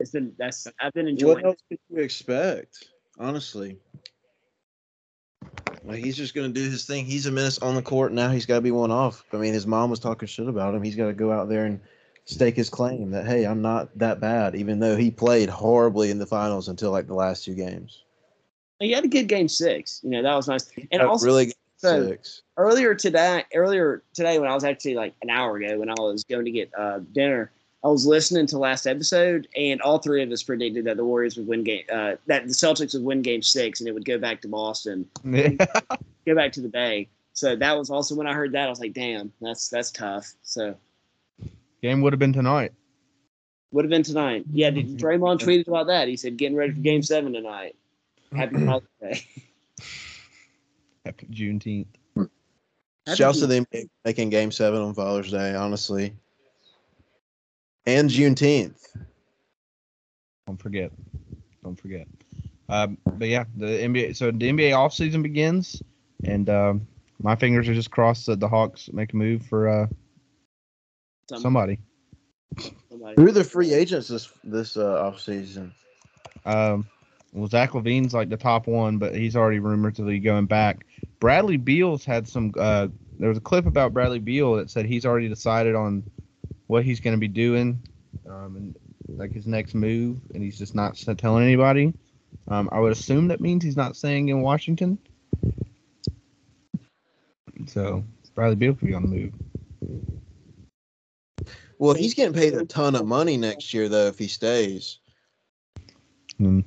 [0.00, 1.34] It's been that's I've been enjoying.
[1.34, 1.46] What enjoying.
[1.46, 2.88] else could you expect?
[3.18, 3.78] Honestly,
[5.84, 7.04] like he's just gonna do his thing.
[7.04, 8.12] He's a menace on the court.
[8.12, 9.24] Now he's got to be one off.
[9.32, 10.82] I mean, his mom was talking shit about him.
[10.82, 11.80] He's got to go out there and
[12.24, 16.18] stake his claim that hey, I'm not that bad, even though he played horribly in
[16.18, 18.04] the finals until like the last two games.
[18.78, 20.00] He had a good game six.
[20.02, 20.70] You know that was nice.
[20.90, 22.42] And also really good so- six.
[22.56, 26.24] earlier today, earlier today when I was actually like an hour ago when I was
[26.24, 27.52] going to get uh, dinner,
[27.84, 31.36] I was listening to last episode, and all three of us predicted that the Warriors
[31.36, 34.18] would win game, uh, that the Celtics would win Game Six, and it would go
[34.18, 37.08] back to Boston, go back to the Bay.
[37.32, 40.32] So that was also when I heard that I was like, damn, that's that's tough.
[40.42, 40.76] So
[41.82, 42.72] Game would have been tonight.
[43.72, 44.44] would have been tonight.
[44.52, 46.06] Yeah, did- Draymond tweeted about that.
[46.06, 47.74] He said, getting ready for Game Seven tonight.
[48.32, 49.26] Happy Father's Day.
[51.04, 51.86] Happy Juneteenth.
[52.16, 53.66] Happy Shouts to them
[54.04, 56.14] making Game Seven on Father's Day, honestly,
[57.86, 58.96] and Juneteenth.
[60.46, 60.92] Don't forget.
[61.62, 62.06] Don't forget.
[62.68, 64.16] Um, but yeah, the NBA.
[64.16, 65.82] So the NBA offseason begins,
[66.24, 66.86] and um,
[67.20, 69.86] my fingers are just crossed that the Hawks make a move for uh,
[71.28, 71.78] somebody.
[72.88, 73.14] somebody.
[73.16, 75.72] Who are the free agents this this uh, off season?
[76.44, 76.86] Um,
[77.32, 80.86] well, Zach LaVine's like the top one, but he's already rumored to be going back.
[81.20, 82.52] Bradley Beal's had some.
[82.58, 86.02] Uh, there was a clip about Bradley Beal that said he's already decided on
[86.66, 87.80] what he's going to be doing,
[88.28, 88.76] um, and
[89.08, 91.92] like his next move, and he's just not telling anybody.
[92.48, 94.98] Um, I would assume that means he's not staying in Washington.
[97.66, 99.32] So Bradley Beal could be on the move.
[101.78, 104.98] Well, he's getting paid a ton of money next year though if he stays.
[106.40, 106.64] Mm,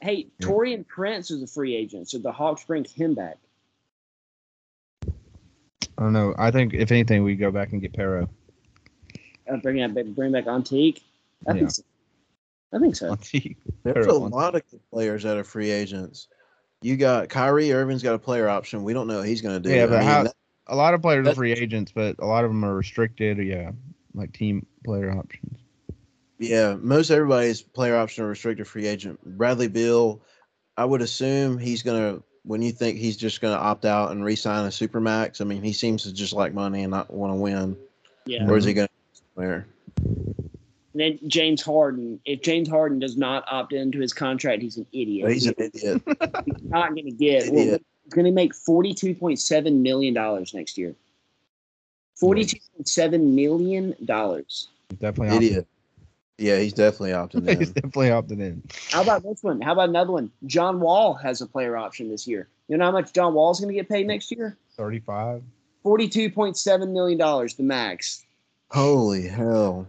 [0.00, 0.46] Hey, Yeah.
[0.46, 3.38] Taurean Prince is a free agent, so the Hawks bring him back.
[5.04, 6.34] I don't know.
[6.38, 8.28] I think if anything, we go back and get Pero.
[9.50, 11.02] Uh, bring back bring back Antique.
[11.46, 11.58] I Yeah.
[11.60, 11.82] think so.
[12.72, 13.16] I think so.
[13.84, 16.28] There's a lot of players that are free agents.
[16.82, 18.82] You got Kyrie Irving's got a player option.
[18.84, 19.74] We don't know what he's going to do.
[19.74, 20.34] Yeah, I but mean, how- that-
[20.68, 23.38] A lot of players are free agents, but a lot of them are restricted.
[23.38, 23.70] Yeah,
[24.14, 25.58] like team player options.
[26.38, 29.18] yeah, most everybody's player option or restricted free agent.
[29.38, 30.20] Bradley Bill,
[30.76, 32.22] I would assume he's going to.
[32.42, 35.62] When you think he's just going to opt out and re-sign a supermax, I mean,
[35.64, 37.76] he seems to just like money and not want to win.
[38.24, 38.48] Yeah.
[38.48, 38.94] Or is he going to
[39.36, 39.66] somewhere?
[39.96, 40.40] And
[40.94, 42.20] then James Harden.
[42.24, 45.30] If James Harden does not opt into his contract, he's an idiot.
[45.30, 46.02] He's an idiot.
[46.46, 47.52] He's not going to get.
[47.52, 50.94] Well, he's going to make forty-two point seven million dollars next year.
[52.14, 54.68] Forty-two point seven million dollars.
[54.88, 55.66] He's definitely opted- idiot.
[56.38, 57.58] Yeah, he's definitely opting in.
[57.60, 57.74] He's in.
[57.74, 58.62] definitely opted in.
[58.90, 59.62] How about this one?
[59.62, 60.30] How about another one?
[60.44, 62.46] John Wall has a player option this year.
[62.68, 64.54] You know how much John Wall's going to get paid next year?
[64.76, 65.42] Thirty-five.
[65.82, 68.25] Forty-two point seven million dollars, the max.
[68.70, 69.88] Holy hell!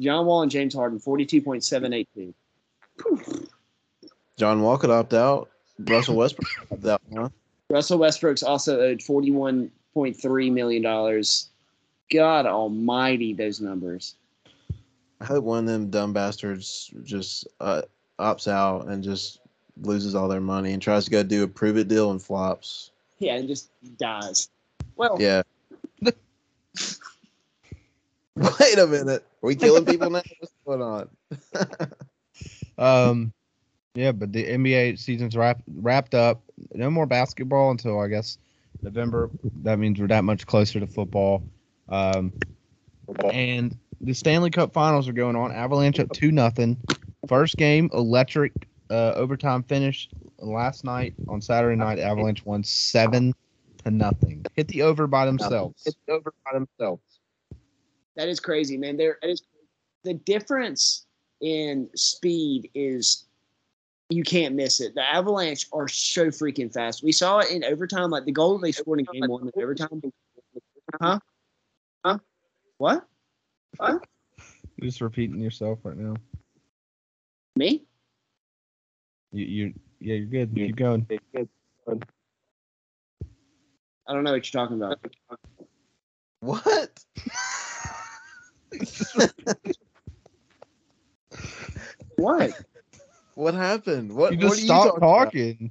[0.00, 2.34] John Wall and James Harden, forty-two point seven eight two.
[4.36, 5.50] John Wall could opt out.
[5.78, 7.02] Russell Westbrook opt out.
[7.14, 7.28] Huh?
[7.70, 11.50] Russell Westbrook's also owed forty-one point three million dollars.
[12.10, 14.16] God Almighty, those numbers.
[15.20, 17.82] I hope one of them dumb bastards just uh,
[18.18, 19.40] opts out and just
[19.80, 22.90] loses all their money and tries to go do a prove it deal and flops.
[23.18, 24.48] Yeah, and just dies.
[24.96, 25.42] Well, Yeah.
[28.60, 29.22] Wait a minute.
[29.42, 30.22] Are we killing people now?
[30.38, 31.08] What's going on?
[32.76, 33.32] Um,
[33.94, 36.42] yeah, but the NBA season's wrap, wrapped up.
[36.72, 38.38] No more basketball until I guess
[38.82, 39.30] November.
[39.62, 41.44] That means we're that much closer to football.
[41.88, 42.32] Um,
[43.30, 45.52] and the Stanley Cup Finals are going on.
[45.52, 46.76] Avalanche up two nothing.
[47.28, 48.52] First game, electric
[48.90, 51.98] uh, overtime finish last night on Saturday night.
[51.98, 53.32] Avalanche won seven
[53.84, 54.44] to nothing.
[54.56, 55.84] Hit the over by themselves.
[55.84, 57.02] Hit the over by themselves.
[58.16, 58.96] That is crazy, man.
[58.96, 59.18] There,
[60.04, 61.06] the difference
[61.40, 63.24] in speed is
[64.10, 64.94] you can't miss it.
[64.94, 67.02] The Avalanche are so freaking fast.
[67.02, 70.02] We saw it in overtime, like the goal they scored in game one in overtime.
[71.00, 71.18] Huh?
[72.04, 72.18] Huh?
[72.78, 73.06] What?
[73.80, 74.00] You're
[74.82, 76.14] just repeating yourself right now.
[77.56, 77.84] Me?
[79.32, 80.54] You, you yeah, you're good.
[80.54, 81.06] Keep going.
[84.06, 84.98] I don't know what you're talking about.
[86.40, 87.04] What?
[92.16, 92.52] What?
[93.34, 94.12] What happened?
[94.12, 94.32] What?
[94.32, 95.24] you what just are you talking about?
[95.24, 95.70] talking.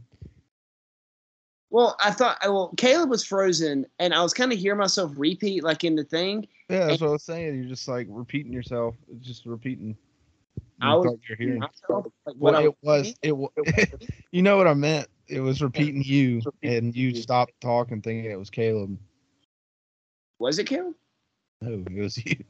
[1.70, 5.64] Well, I thought well, Caleb was frozen, and I was kind of hearing myself repeat
[5.64, 6.48] like in the thing.
[6.70, 7.56] Yeah, that's what I was saying.
[7.56, 8.96] You're just like repeating yourself.
[9.22, 9.98] Just repeating.
[10.82, 11.60] I was you're hearing.
[11.60, 13.16] myself, like, what Well, I it was.
[13.22, 13.50] It was.
[14.32, 15.08] you know what I meant.
[15.28, 19.00] It was repeating you, and you stopped talking, thinking it was Caleb.
[20.38, 20.94] was it Caleb?
[21.64, 22.36] No, it was you.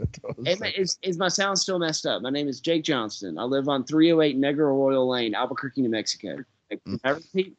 [0.00, 0.74] That's what I was Hey, saying.
[0.76, 2.20] Is, is my sound still messed up?
[2.22, 3.38] My name is Jake Johnston.
[3.38, 6.36] I live on 308 Negro Royal Lane, Albuquerque, New Mexico.
[7.04, 7.56] I repeat,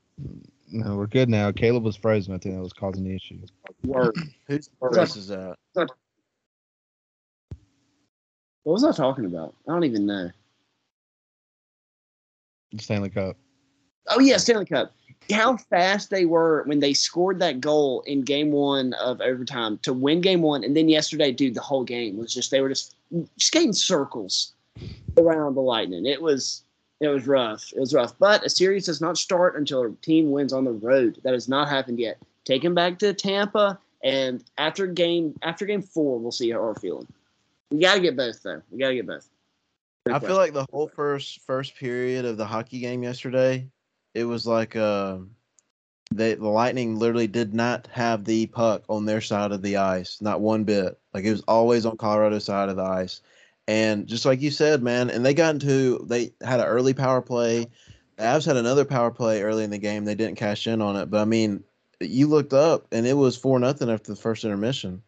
[0.71, 1.51] no, we're good now.
[1.51, 2.33] Caleb was frozen.
[2.33, 3.39] I think that was causing the issue.
[3.83, 4.15] word.
[4.47, 5.03] Whose Sorry.
[5.03, 5.57] is that?
[8.63, 9.55] What was I talking about?
[9.67, 10.29] I don't even know.
[12.77, 13.35] Stanley Cup.
[14.07, 14.93] Oh yeah, Stanley Cup.
[15.29, 19.93] How fast they were when they scored that goal in game one of overtime to
[19.93, 22.95] win game one, and then yesterday, dude, the whole game was just they were just
[23.37, 24.53] skating circles
[25.17, 26.05] around the Lightning.
[26.05, 26.63] It was
[26.99, 27.71] it was rough.
[27.73, 28.17] It was rough.
[28.19, 31.19] But a series does not start until a team wins on the road.
[31.23, 32.17] That has not happened yet.
[32.45, 36.75] Take them back to Tampa, and after game after game four, we'll see how we're
[36.75, 37.07] feeling.
[37.71, 38.61] We got to get both though.
[38.69, 39.29] We got to get both.
[40.11, 43.67] I feel like the whole first first period of the hockey game yesterday,
[44.13, 45.17] it was like uh,
[46.13, 50.21] they the Lightning literally did not have the puck on their side of the ice,
[50.21, 50.99] not one bit.
[51.13, 53.21] Like it was always on Colorado's side of the ice,
[53.67, 57.21] and just like you said, man, and they got into they had an early power
[57.21, 57.67] play.
[58.17, 60.05] The Avs had another power play early in the game.
[60.05, 61.63] They didn't cash in on it, but I mean,
[61.99, 65.01] you looked up and it was four nothing after the first intermission.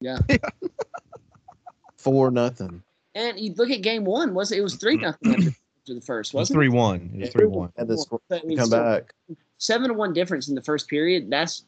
[0.00, 0.18] Yeah.
[1.96, 2.82] Four nothing.
[3.14, 5.54] And you look at game one, was it, it was three nothing
[5.84, 7.10] after, after the first, It was wasn't three one.
[7.14, 7.72] It was three one.
[7.76, 9.14] Had to score, I mean, come so back.
[9.58, 11.30] Seven to one difference in the first period.
[11.30, 11.64] That's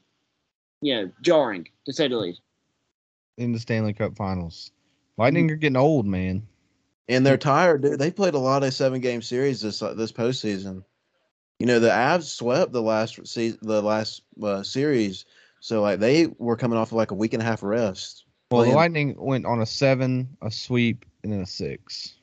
[0.80, 2.40] you know jarring to say the least.
[3.38, 4.70] in the Stanley Cup Finals.
[5.18, 6.46] Lightning are getting old, man.
[7.08, 7.98] And they're tired, dude.
[7.98, 10.82] They played a lot of seven game series this uh, this postseason.
[11.58, 15.24] You know, the Avs swept the last season, the last uh, series,
[15.60, 18.24] so like they were coming off of like a week and a half rest.
[18.50, 22.15] Well, the Lightning went on a seven, a sweep, and then a six.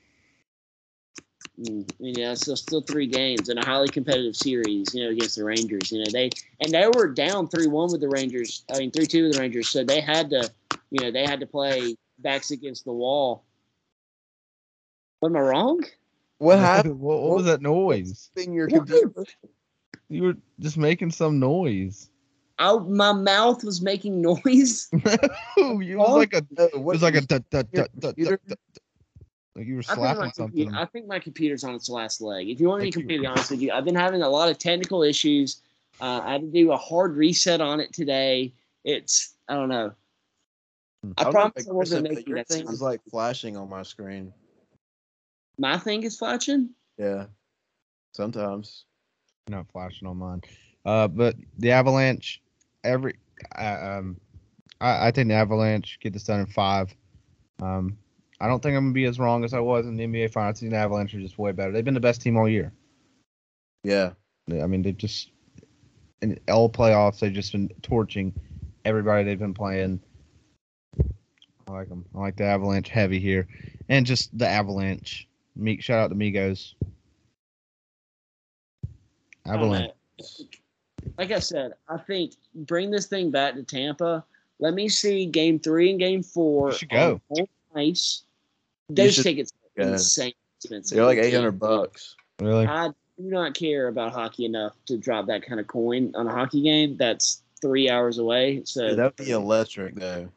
[1.60, 5.12] Mm, I mean, yeah, so still three games in a highly competitive series, you know,
[5.12, 5.92] against the Rangers.
[5.92, 8.66] You know, they and they were down three one with the Rangers.
[8.74, 10.52] I mean, three two with the Rangers, so they had to,
[10.90, 13.44] you know, they had to play backs against the wall.
[15.20, 15.84] What am I wrong?
[16.40, 17.00] What happened?
[17.00, 18.30] what, what was that noise?
[18.36, 19.24] in your computer?
[20.10, 22.10] You were just making some noise.
[22.60, 24.90] I, my mouth was making noise.
[25.56, 27.26] No, it was like a, it what was like a,
[29.56, 30.72] like you were I think, my computer.
[30.76, 32.50] I think my computer's on its last leg.
[32.50, 34.58] If you want to be completely honest with you, I've been having a lot of
[34.58, 35.62] technical issues.
[36.02, 38.52] Uh, I had to do a hard reset on it today.
[38.84, 39.94] It's I don't know.
[41.18, 42.74] I don't promise if I wasn't making your that thing sound.
[42.74, 44.34] is like flashing on my screen.
[45.60, 46.70] My thing is flashing.
[46.98, 47.26] Yeah,
[48.14, 48.86] sometimes.
[49.50, 50.42] not flashing on mine.
[50.86, 52.42] Uh, but the Avalanche,
[52.84, 53.16] every,
[53.58, 54.18] uh, um,
[54.82, 56.94] I, I think the Avalanche get this done in five.
[57.62, 57.98] Um,
[58.44, 60.60] I don't think I'm gonna be as wrong as I was in the NBA Finals.
[60.60, 61.72] The Avalanche are just way better.
[61.72, 62.74] They've been the best team all year.
[63.86, 64.12] Yeah,
[64.52, 65.32] I mean, they've just
[66.22, 68.34] in all playoffs they've just been torching
[68.84, 70.02] everybody they've been playing.
[71.70, 72.04] I like them.
[72.14, 73.48] I like the Avalanche heavy here,
[73.88, 75.30] and just the Avalanche.
[75.56, 76.74] Meek, shout out to Migos.
[79.46, 79.94] Avalanche.
[81.18, 84.26] Like I said, I think bring this thing back to Tampa.
[84.60, 86.72] Let me see game three and game four.
[86.72, 87.22] You should go.
[87.30, 88.24] on home ice.
[88.90, 89.94] Those should tickets are go.
[89.94, 90.96] insane expensive.
[90.96, 92.16] they're like eight hundred bucks.
[92.40, 92.68] Really?
[92.68, 92.94] I do
[93.30, 96.98] not care about hockey enough to drop that kind of coin on a hockey game.
[96.98, 98.62] That's three hours away.
[98.66, 100.30] So Dude, that would be electric though.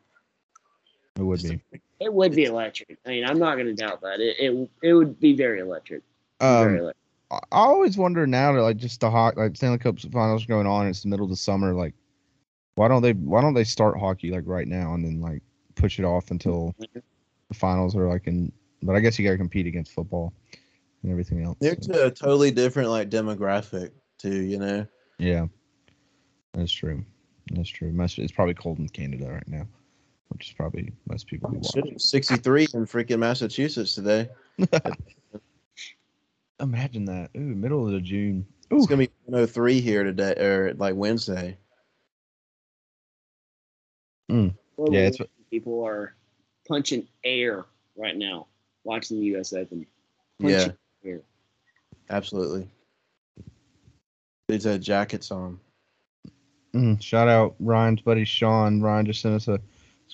[1.17, 1.61] It would be.
[2.01, 2.99] it would be electric.
[3.07, 4.21] I mean, I'm not going to doubt that.
[4.21, 6.03] It, it it would be very electric.
[6.41, 6.97] very Um, electric.
[7.31, 10.67] I I always wonder now that like just the hot like Stanley Cup finals going
[10.67, 10.87] on.
[10.87, 11.73] It's the middle of the summer.
[11.75, 11.95] Like,
[12.77, 15.43] why don't they why don't they start hockey like right now and then like
[15.75, 16.75] push it off until
[17.49, 18.53] the finals are like in?
[18.83, 20.33] But I guess you got to compete against football
[21.03, 21.57] and everything else.
[21.61, 24.43] They're so, to a totally different like demographic too.
[24.43, 24.87] You know.
[25.19, 25.47] yeah,
[26.53, 27.05] that's true.
[27.53, 27.93] That's true.
[27.93, 29.67] Most, it's probably cold in Canada right now,
[30.29, 31.63] which is probably most people be.
[31.99, 34.29] Sixty three in freaking Massachusetts today.
[36.61, 37.31] Imagine that.
[37.37, 38.47] Ooh, middle of the June.
[38.73, 41.59] Ooh, It's gonna be 103 here today or like Wednesday.
[44.31, 44.55] Mm.
[44.77, 45.19] Well, yeah, it's
[45.51, 46.17] people are
[46.67, 47.65] punching air
[47.97, 48.47] right now
[48.85, 49.53] watching the U.S.
[49.53, 49.87] Open.
[50.39, 50.69] Yeah,
[51.05, 51.21] air.
[52.11, 52.69] absolutely.
[54.49, 55.59] Dude's had jackets on.
[56.75, 58.81] Mm, shout out Ryan's buddy Sean.
[58.81, 59.59] Ryan just sent us a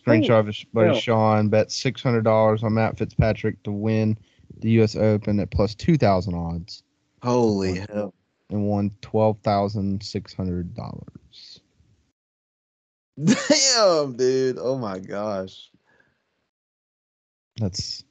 [0.01, 1.01] screenshot of his buddy yeah.
[1.01, 1.49] Sean.
[1.49, 4.17] Bet six hundred dollars on Matt Fitzpatrick to win
[4.59, 4.97] the U.S.
[4.97, 6.83] Open at plus two thousand odds,
[7.23, 8.15] Holy hell!
[8.51, 11.61] and won twelve thousand six hundred dollars.
[13.23, 14.59] Damn, dude!
[14.59, 15.72] Oh my gosh.
[17.63, 18.05] That's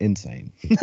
[0.00, 0.52] insane.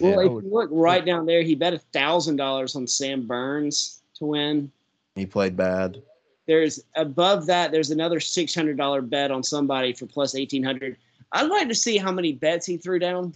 [0.00, 2.86] Well, Yeah, if would- you look right down there, he bet a thousand dollars on
[2.86, 4.72] Sam Burns to win.
[5.14, 6.00] He played bad.
[6.46, 7.70] There's above that.
[7.70, 10.96] There's another six hundred dollar bet on somebody for plus eighteen hundred.
[11.32, 13.34] I'd like to see how many bets he threw down.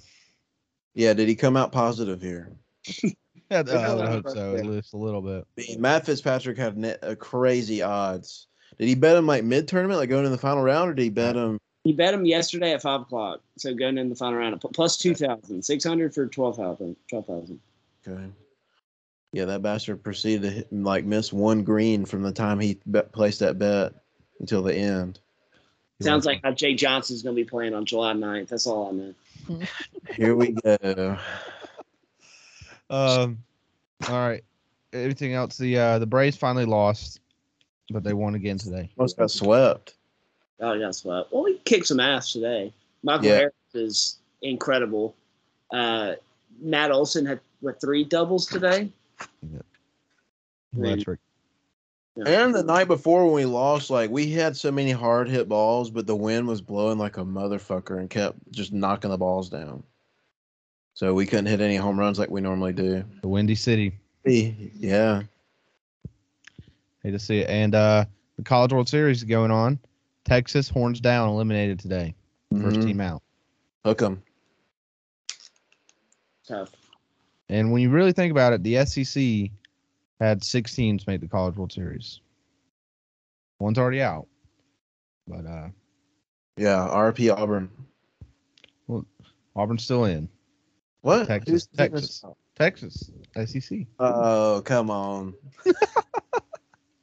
[0.94, 2.50] Yeah, did he come out positive here?
[3.04, 3.12] yeah,
[3.50, 5.46] I would hope so, at least a little bit.
[5.58, 8.46] I mean, Matt Fitzpatrick had net, uh, crazy odds.
[8.78, 11.02] Did he bet him like mid tournament, like going in the final round, or did
[11.02, 11.60] he bet him?
[11.84, 13.40] He bet him yesterday at five o'clock.
[13.58, 16.96] So going in the final round, pl- plus two thousand, six hundred for twelve thousand.
[17.08, 17.60] Twelve thousand.
[18.06, 18.26] Okay.
[19.32, 23.12] Yeah, that bastard proceeded to hit, like miss one green from the time he bet,
[23.12, 23.92] placed that bet
[24.40, 25.20] until the end.
[26.00, 28.48] Sounds like how Jay Johnson's going to be playing on July 9th.
[28.48, 29.60] That's all I know.
[30.16, 31.18] Here we go.
[32.90, 33.38] Um,
[34.08, 34.42] all right.
[34.92, 37.20] Everything else, the uh, the Braves finally lost,
[37.90, 38.90] but they won again today.
[38.96, 39.94] Almost got swept.
[40.60, 41.32] Oh, yeah, swept.
[41.32, 42.72] Well, he kicked some ass today.
[43.02, 43.36] Michael Yeah.
[43.36, 45.14] Harris is incredible.
[45.72, 46.14] Uh,
[46.60, 48.90] Matt Olson had what three doubles today?
[49.42, 49.60] Yeah.
[50.76, 51.20] Electric.
[52.26, 55.90] And the night before when we lost, like we had so many hard hit balls,
[55.90, 59.82] but the wind was blowing like a motherfucker and kept just knocking the balls down.
[60.94, 63.04] So we couldn't hit any home runs like we normally do.
[63.22, 63.98] The Windy City.
[64.24, 65.22] Yeah.
[67.02, 67.50] Hate to see it.
[67.50, 68.04] And uh,
[68.36, 69.80] the College World Series is going on.
[70.24, 72.14] Texas horns down, eliminated today.
[72.52, 72.84] 1st Mhm.
[72.86, 73.22] team out.
[73.84, 74.22] Hook 'em.
[76.46, 76.72] Tough.
[77.48, 79.50] And when you really think about it, the SEC
[80.20, 82.20] had six teams make the College World Series.
[83.58, 84.26] One's already out.
[85.26, 85.68] But uh,
[86.56, 86.86] Yeah.
[86.88, 87.70] RP Auburn.
[88.86, 89.04] Well,
[89.56, 90.28] Auburn's still in.
[91.02, 91.26] What?
[91.26, 92.24] Texas, Who's- Texas.
[92.56, 93.10] Texas,
[93.46, 93.86] SEC.
[93.98, 95.34] Oh, come on.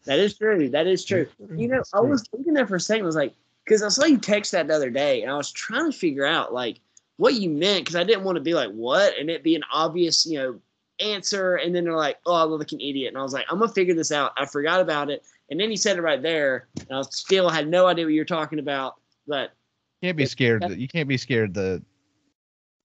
[0.05, 0.69] That is true.
[0.69, 1.27] That is true.
[1.55, 3.03] You know, I was thinking that for a second.
[3.03, 3.33] I was like,
[3.65, 6.25] because I saw you text that the other day, and I was trying to figure
[6.25, 6.79] out like
[7.17, 9.63] what you meant because I didn't want to be like what and it be an
[9.71, 10.59] obvious, you know,
[10.99, 13.45] answer, and then they're like, oh, I look like an idiot, and I was like,
[13.49, 14.31] I'm gonna figure this out.
[14.37, 17.67] I forgot about it, and then he said it right there, and I still had
[17.67, 18.95] no idea what you were talking about,
[19.27, 19.51] but
[20.01, 20.63] can't be scared.
[20.63, 21.81] that- You can't be scared to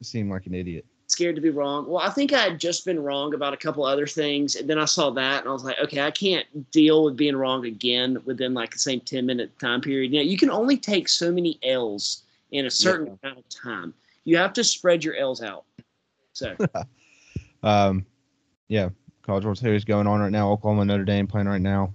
[0.02, 0.84] seem like an idiot.
[1.16, 1.88] Scared to be wrong.
[1.88, 4.78] Well, I think I had just been wrong about a couple other things, and then
[4.78, 8.18] I saw that, and I was like, okay, I can't deal with being wrong again
[8.26, 10.12] within like the same ten minute time period.
[10.12, 13.94] You know, you can only take so many L's in a certain amount of time.
[14.24, 15.64] You have to spread your L's out.
[16.34, 16.54] So
[17.62, 18.06] Um,
[18.68, 18.90] yeah,
[19.22, 20.50] College World Series going on right now.
[20.52, 21.94] Oklahoma Notre Dame playing right now.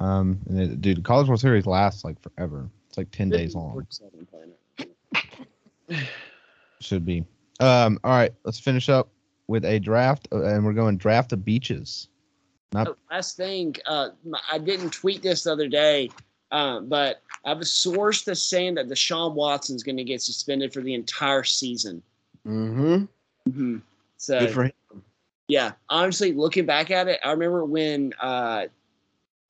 [0.00, 2.70] Um, and it, dude, College World Series lasts like forever.
[2.88, 3.72] It's like ten days long.
[3.72, 4.88] 47 playing
[5.88, 6.08] it.
[6.80, 7.24] Should be.
[7.60, 9.08] Um, all right, let's finish up
[9.46, 12.08] with a draft, uh, and we're going draft of beaches.
[12.74, 14.10] Oh, last thing, uh,
[14.50, 16.10] I didn't tweet this the other day,
[16.50, 20.22] um, but I have a source that's saying that Deshaun Watson is going to get
[20.22, 22.02] suspended for the entire season.
[22.46, 23.04] Mm-hmm.
[23.48, 23.78] Mm-hmm.
[24.16, 24.72] So Good for him.
[25.48, 28.66] Yeah, honestly, looking back at it, I remember when uh,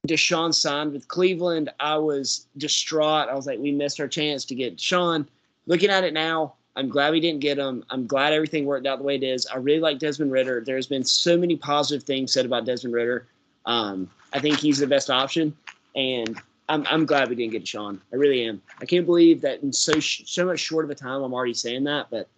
[0.08, 1.70] Deshaun signed with Cleveland.
[1.78, 3.28] I was distraught.
[3.28, 5.28] I was like, we missed our chance to get Deshaun.
[5.66, 7.84] Looking at it now, I'm glad we didn't get him.
[7.90, 9.46] I'm glad everything worked out the way it is.
[9.46, 10.62] I really like Desmond Ridder.
[10.64, 13.26] There's been so many positive things said about Desmond Ridder.
[13.66, 15.54] Um, I think he's the best option,
[15.94, 18.00] and I'm, I'm glad we didn't get Sean.
[18.12, 18.62] I really am.
[18.80, 21.54] I can't believe that in so sh- so much short of a time, I'm already
[21.54, 22.28] saying that, but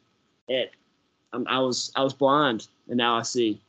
[0.49, 0.73] it.
[1.33, 3.61] I'm, I was I was blind, and now I see.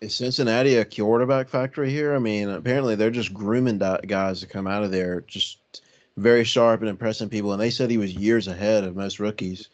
[0.00, 2.14] Is Cincinnati a quarterback factory here?
[2.14, 5.82] I mean, apparently they're just grooming guys to come out of there, just
[6.18, 7.52] very sharp and impressing people.
[7.52, 9.68] And they said he was years ahead of most rookies.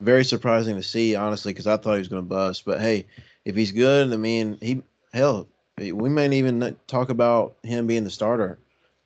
[0.00, 2.64] Very surprising to see, honestly, because I thought he was going to bust.
[2.64, 3.06] But hey,
[3.44, 4.82] if he's good, I mean, he
[5.12, 5.46] hell,
[5.78, 8.58] we may even talk about him being the starter.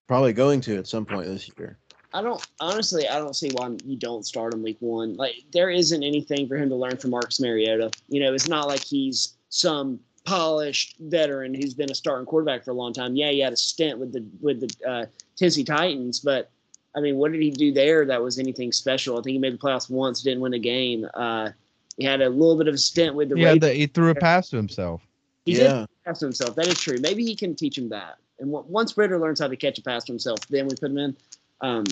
[0.06, 1.76] Probably going to at some point this year.
[2.14, 3.06] I don't honestly.
[3.06, 5.16] I don't see why you don't start him week one.
[5.16, 7.90] Like there isn't anything for him to learn from Marcus Mariota.
[8.08, 12.70] You know, it's not like he's some polished veteran who's been a starting quarterback for
[12.70, 13.14] a long time.
[13.14, 15.06] Yeah, he had a stint with the with the uh,
[15.36, 16.50] Tennessee Titans, but
[16.96, 19.18] I mean, what did he do there that was anything special?
[19.18, 21.06] I think he made the playoffs once, didn't win a game.
[21.14, 21.50] Uh,
[21.96, 23.60] he had a little bit of a stint with the Yeah, Ravens.
[23.60, 25.02] the, he threw a pass to himself.
[25.44, 25.80] He yeah.
[25.80, 26.54] did pass to himself.
[26.56, 26.98] That is true.
[27.00, 28.16] Maybe he can teach him that.
[28.38, 30.90] And w- once Ridder learns how to catch a pass to himself, then we put
[30.90, 31.16] him in.
[31.60, 31.84] Um,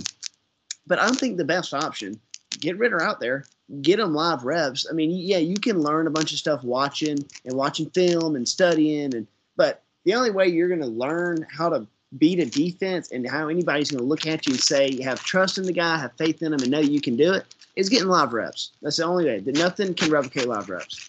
[0.87, 2.21] but I don't think the best option
[2.61, 3.45] get Ridder out there,
[3.83, 4.87] get him live reps.
[4.89, 8.49] I mean, yeah, you can learn a bunch of stuff watching and watching film and
[8.49, 9.27] studying, and
[9.57, 11.87] but the only way you're going to learn how to
[12.19, 15.21] beat a defense and how anybody's going to look at you and say you have
[15.23, 17.89] trust in the guy, have faith in him, and know you can do it is
[17.89, 18.73] getting live reps.
[18.83, 19.41] That's the only way.
[19.41, 21.09] That nothing can replicate live reps.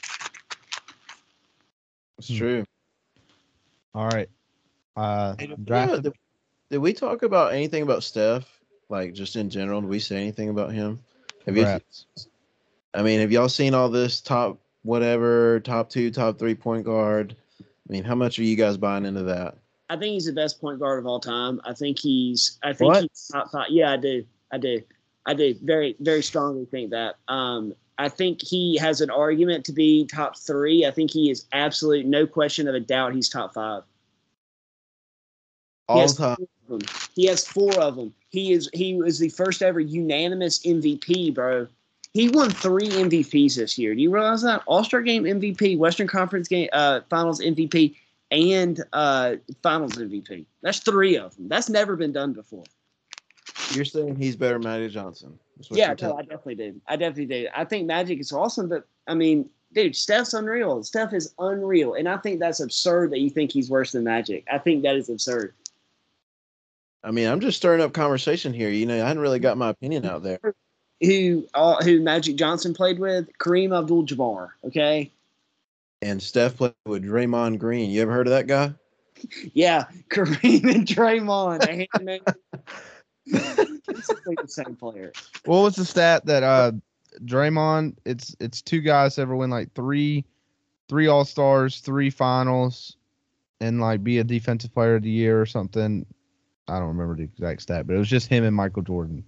[2.17, 2.65] It's true.
[3.93, 4.29] All right.
[4.95, 6.13] Uh, Hey, did, we, did-
[6.69, 8.45] did we talk about anything about Steph?
[8.89, 10.99] Like just in general, did we say anything about him?
[11.45, 11.65] Have you?
[12.93, 17.35] I mean, have y'all seen all this top whatever, top two, top three point guard?
[17.61, 19.55] I mean, how much are you guys buying into that?
[19.89, 21.61] I think he's the best point guard of all time.
[21.65, 22.59] I think he's.
[22.63, 23.01] I think What?
[23.03, 23.67] he's top five.
[23.69, 24.25] Yeah, I do.
[24.51, 24.81] I do.
[25.25, 25.55] I do.
[25.63, 27.15] Very, very strongly think that.
[27.27, 30.85] Um, I think he has an argument to be top three.
[30.85, 33.15] I think he is absolute, no question of a doubt.
[33.15, 33.83] He's top five.
[35.89, 36.15] All Yes.
[36.15, 36.37] time.
[36.69, 36.81] of them.
[37.15, 38.13] He has four of them.
[38.29, 38.69] He is.
[38.73, 41.67] He was the first ever unanimous MVP, bro.
[42.13, 43.95] He won three MVPs this year.
[43.95, 44.63] Do you realize that?
[44.65, 47.95] All Star Game MVP, Western Conference Game uh, Finals MVP,
[48.31, 50.45] and uh, Finals MVP.
[50.61, 51.47] That's three of them.
[51.47, 52.63] That's never been done before.
[53.71, 55.37] You're saying he's better than Magic Johnson?
[55.67, 56.81] What Yeah, no, I definitely do.
[56.87, 57.47] I definitely do.
[57.55, 60.83] I think Magic is awesome, but I mean, dude, Steph's unreal.
[60.83, 64.45] Steph is unreal, and I think that's absurd that you think he's worse than Magic.
[64.51, 65.53] I think that is absurd.
[67.03, 68.69] I mean, I'm just stirring up conversation here.
[68.69, 70.39] You know, I hadn't really got my opinion out there.
[71.01, 73.29] Who, uh, who Magic Johnson played with?
[73.37, 74.49] Kareem Abdul-Jabbar.
[74.65, 75.11] Okay,
[76.01, 77.89] And Steph played with Draymond Green.
[77.89, 78.73] You ever heard of that guy?
[79.53, 81.65] yeah, Kareem and Draymond.
[81.65, 82.25] They had named-
[83.87, 85.11] basically the same player.
[85.45, 86.71] what was the stat that uh
[87.25, 87.95] Draymond?
[88.05, 90.23] It's it's two guys ever win like three,
[90.87, 92.95] three All Stars, three Finals,
[93.59, 96.05] and like be a Defensive Player of the Year or something.
[96.67, 99.23] I don't remember the exact stat, but it was just him and Michael Jordan,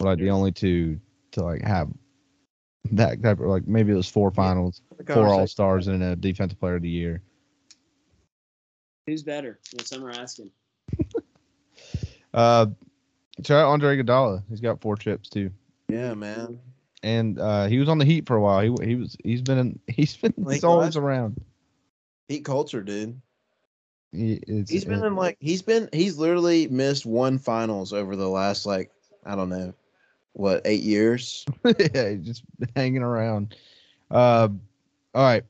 [0.00, 1.00] were, like the only two
[1.32, 1.88] to like have
[2.92, 6.58] that type of like maybe it was four Finals, four All Stars, and a Defensive
[6.58, 7.22] Player of the Year.
[9.06, 9.60] Who's better?
[9.76, 10.50] That's what we're asking.
[12.34, 12.66] Uh,
[13.44, 14.42] shout out Andre Iguodala.
[14.50, 15.50] He's got four chips too.
[15.88, 16.60] Yeah, man.
[17.02, 18.60] and uh, he was on the Heat for a while.
[18.60, 21.02] He he was he's been in, he's been Like he's always what?
[21.04, 21.40] around.
[22.28, 23.18] Heat culture, dude.
[24.12, 28.66] He, he's been in like he's been he's literally missed one finals over the last
[28.66, 28.90] like
[29.24, 29.72] I don't know
[30.36, 31.46] what eight years.
[31.64, 32.44] yeah, just
[32.76, 33.56] hanging around.
[34.10, 34.48] Uh,
[35.14, 35.44] all right.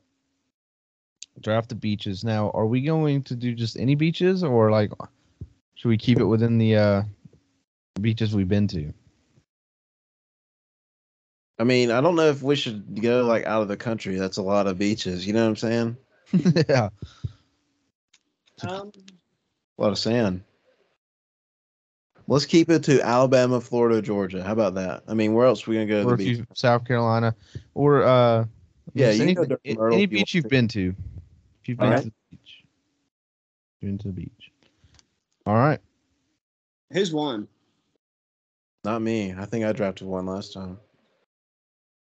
[1.41, 2.23] Draft the beaches.
[2.23, 4.91] Now, are we going to do just any beaches, or like,
[5.75, 7.03] should we keep it within the uh,
[8.01, 8.93] beaches we've been to?
[11.59, 14.15] I mean, I don't know if we should go like out of the country.
[14.15, 15.27] That's a lot of beaches.
[15.27, 15.97] You know what I'm saying?
[16.69, 16.89] yeah.
[18.67, 18.91] Um,
[19.77, 20.43] A lot of sand.
[22.29, 24.43] Let's keep it to Alabama, Florida, Georgia.
[24.43, 25.03] How about that?
[25.07, 26.37] I mean, where else are we gonna go to Or the if beach?
[26.39, 27.33] you South Carolina,
[27.73, 28.45] or uh,
[28.93, 30.49] Yeah, you any, can go to any you beach you've to.
[30.49, 30.93] been to.
[31.61, 32.63] If you've been All to the beach,
[33.81, 34.51] been to the beach.
[35.45, 35.79] All right.
[36.91, 37.47] who's won?
[38.83, 39.33] Not me.
[39.33, 40.77] I think I drafted one last time.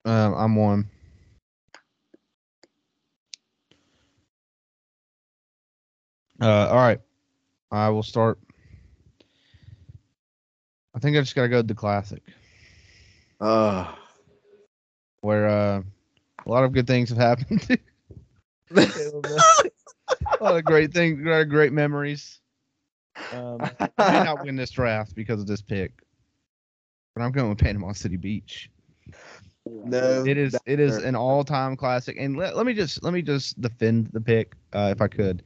[0.06, 0.90] Um, I'm one.
[6.40, 7.00] Uh, all right.
[7.72, 8.38] I will start.
[10.96, 12.22] I think I just gotta go to the classic,
[13.40, 13.98] Ah,
[15.22, 15.82] where uh,
[16.46, 17.68] a lot of good things have happened.
[18.76, 22.40] a lot of great things, a lot of great memories.
[23.32, 23.62] Um,
[23.98, 25.92] I may not win this draft because of this pick,
[27.16, 28.70] but I'm going with Panama City Beach.
[29.66, 32.18] no, it is it is an all time classic.
[32.20, 35.44] And let, let me just let me just defend the pick, uh, if I could.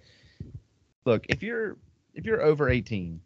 [1.06, 1.78] Look, if you're
[2.14, 3.20] if you're over 18,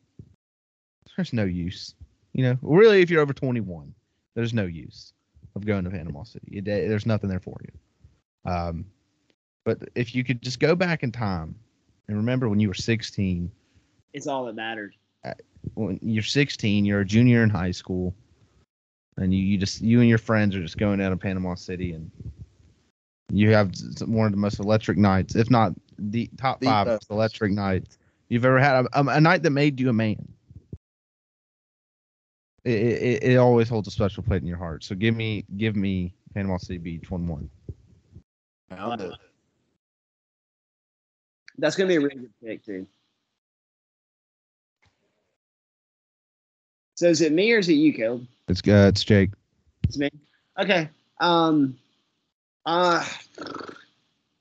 [1.15, 1.95] there's no use.
[2.34, 3.93] You know, really, if you're over 21,
[4.36, 5.13] there's no use
[5.55, 6.47] of going to Panama City.
[6.57, 8.51] It, eh, there's nothing there for you.
[8.51, 8.86] Um,
[9.65, 11.55] but if you could just go back in time
[12.07, 13.51] and remember when you were 16,
[14.13, 14.95] It's all that mattered.
[15.25, 15.34] Uh,
[15.75, 18.15] when you're 16, you're a junior in high school,
[19.17, 21.91] and you, you just you and your friends are just going down to Panama City,
[21.93, 22.09] and
[23.29, 26.86] you have s- one of the most electric nights, if not the top The five
[26.88, 27.09] best.
[27.09, 27.97] most electric nights
[28.29, 28.86] you've ever had.
[28.93, 30.27] A, a night that made you a man.
[32.64, 34.84] It, it, it always holds a special place in your heart.
[34.84, 37.49] So give me give me Panama City Beach one one.
[38.70, 39.14] Found it.
[41.57, 42.88] That's gonna be a really good pick, too.
[46.95, 48.28] So is it me or is it you, Caleb?
[48.47, 49.32] It's uh, it's Jake.
[49.84, 50.09] It's me.
[50.59, 50.88] Okay.
[51.20, 51.78] Um.
[52.66, 53.03] Uh.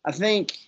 [0.04, 0.58] I think.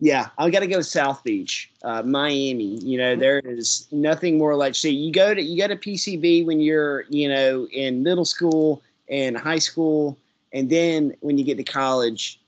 [0.00, 2.78] Yeah, I got to go South Beach, uh, Miami.
[2.80, 4.74] You know, there is nothing more like.
[4.74, 8.82] See, you go to you go to PCB when you're you know in middle school
[9.08, 10.18] and high school,
[10.52, 12.40] and then when you get to college,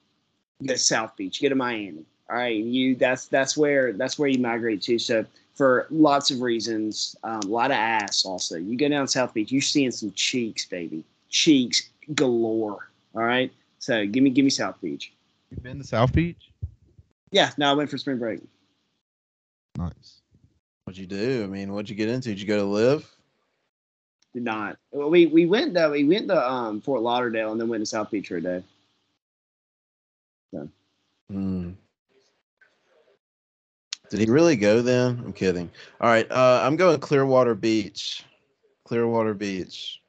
[0.61, 2.05] you go to South Beach, you go to Miami.
[2.29, 4.99] All right, you that's that's where that's where you migrate to.
[4.99, 5.25] So
[5.55, 8.25] for lots of reasons, um, a lot of ass.
[8.27, 12.91] Also, you go down South Beach, you're seeing some cheeks, baby, cheeks galore.
[13.15, 15.13] All right, so give me give me South Beach.
[15.51, 16.51] You've been to South Beach?
[17.31, 18.41] Yeah, no, I went for spring break.
[19.77, 20.23] Nice.
[20.85, 21.43] What'd you do?
[21.43, 22.31] I mean, what'd you get into?
[22.31, 23.11] Did you go to live?
[24.33, 24.77] Did not.
[24.93, 25.91] Well, We we went though.
[25.91, 28.63] We went to um, Fort Lauderdale and then went to South Beach for a day.
[31.31, 31.71] Hmm.
[34.11, 35.21] Did he really go then?
[35.25, 35.69] I'm kidding.
[36.01, 38.25] All right, uh, I'm going Clearwater Beach.
[38.85, 40.01] Clearwater Beach.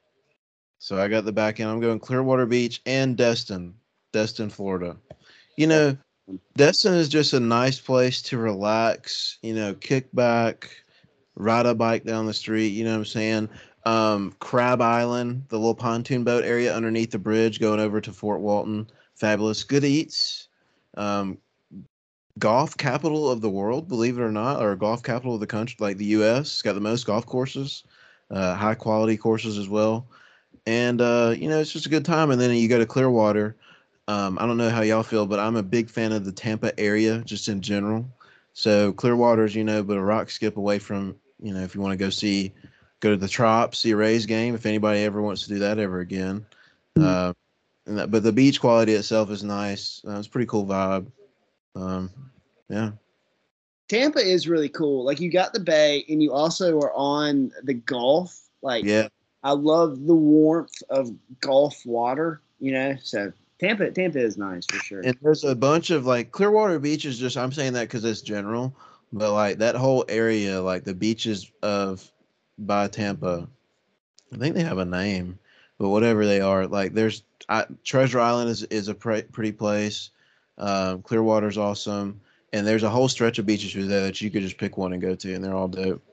[0.77, 1.71] So I got the back end.
[1.71, 3.73] I'm going Clearwater Beach and Destin,
[4.13, 4.95] Destin, Florida.
[5.55, 5.97] You know,
[6.55, 9.37] Destin is just a nice place to relax.
[9.41, 10.69] You know, kick back,
[11.35, 12.69] ride a bike down the street.
[12.69, 13.49] You know what I'm saying?
[13.85, 18.41] Um, Crab Island, the little pontoon boat area underneath the bridge going over to Fort
[18.41, 18.89] Walton.
[19.15, 19.63] Fabulous.
[19.63, 20.49] Good eats.
[20.97, 21.37] Um,
[22.37, 25.77] golf capital of the world, believe it or not, or golf capital of the country,
[25.79, 26.41] like the U.S.
[26.41, 27.83] It's got the most golf courses,
[28.29, 30.07] uh, high quality courses as well,
[30.65, 32.31] and uh, you know it's just a good time.
[32.31, 33.55] And then you go to Clearwater.
[34.07, 36.77] Um, I don't know how y'all feel, but I'm a big fan of the Tampa
[36.79, 38.05] area just in general.
[38.53, 41.91] So Clearwater's, you know, but a rock skip away from, you know, if you want
[41.91, 42.53] to go see,
[43.01, 44.55] go to the Trop, see a Rays game.
[44.55, 46.45] If anybody ever wants to do that ever again,
[46.99, 47.33] uh,
[47.85, 50.01] and that, but the beach quality itself is nice.
[50.07, 51.07] Uh, it's a pretty cool vibe.
[51.75, 52.09] Um,
[52.69, 52.91] yeah.
[53.87, 55.05] Tampa is really cool.
[55.05, 58.49] Like you got the bay, and you also are on the Gulf.
[58.61, 59.07] Like Yeah.
[59.43, 62.41] I love the warmth of Gulf water.
[62.59, 65.01] You know, so Tampa Tampa is nice for sure.
[65.01, 68.21] And there's a bunch of like Clearwater Beach is just I'm saying that because it's
[68.21, 68.73] general,
[69.11, 72.09] but like that whole area, like the beaches of
[72.59, 73.47] by Tampa,
[74.33, 75.39] I think they have a name,
[75.79, 80.11] but whatever they are, like there's I, Treasure Island is is a pre- pretty place.
[80.59, 82.19] Um, Clearwater's awesome,
[82.53, 84.93] and there's a whole stretch of beaches through there that you could just pick one
[84.93, 86.03] and go to, and they're all dope.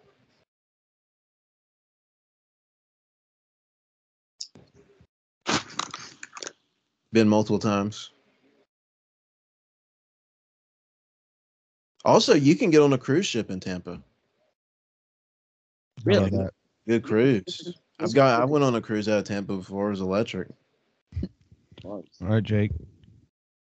[7.15, 8.11] Been multiple times.
[12.05, 14.03] Also, you can get on a cruise ship in Tampa.
[16.05, 16.31] Really?
[16.31, 16.51] that.
[16.89, 17.79] Good cruise.
[18.01, 18.43] I've got.
[18.43, 19.87] I went on a cruise out of Tampa before.
[19.87, 20.49] It was electric.
[21.85, 22.73] All right, Jake.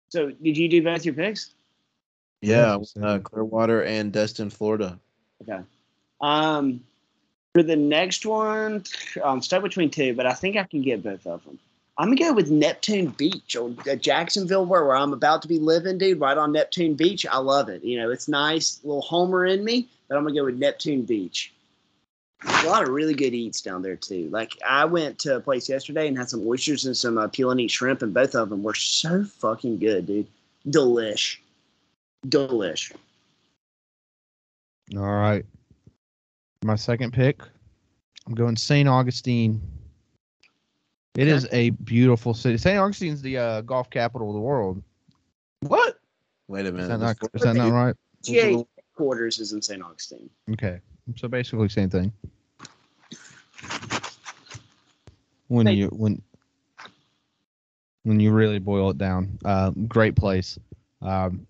[0.09, 1.53] So did you do both your picks?
[2.41, 4.99] Yeah, Yes, uh, Clearwater and Destin, Florida.
[5.43, 5.61] Okay.
[6.19, 6.83] Um,
[7.53, 8.85] for the next one,
[9.23, 11.59] I'm stuck between two, but I think I can get both of them.
[11.97, 15.59] I'm gonna go with Neptune Beach or uh, Jacksonville, where, where I'm about to be
[15.59, 16.19] living, dude.
[16.19, 17.83] Right on Neptune Beach, I love it.
[17.83, 21.53] You know, it's nice, little homer in me, but I'm gonna go with Neptune Beach.
[22.43, 24.29] There's a lot of really good eats down there too.
[24.29, 27.51] Like I went to a place yesterday and had some oysters and some uh, peel
[27.51, 30.27] and eat shrimp, and both of them were so fucking good, dude.
[30.67, 31.37] Delish,
[32.27, 32.91] delish.
[34.95, 35.45] All right.
[36.63, 37.41] My second pick,
[38.27, 38.89] I'm going St.
[38.89, 39.61] Augustine.
[41.15, 42.57] It is a beautiful city.
[42.57, 42.77] St.
[42.77, 44.83] Augustine's the uh, golf capital of the world.
[45.61, 45.97] What?
[46.47, 46.83] Wait a minute.
[46.83, 47.95] Is that not, is that not right?
[48.21, 49.81] GA headquarters is in St.
[49.81, 50.29] Augustine.
[50.51, 50.79] Okay.
[51.15, 52.11] So basically same thing.
[55.47, 56.21] When Thank you when
[58.03, 59.37] when you really boil it down.
[59.45, 60.59] Uh, great place.
[61.01, 61.47] Um,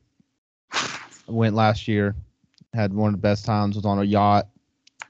[1.27, 2.15] went last year,
[2.73, 4.47] had one of the best times, was on a yacht,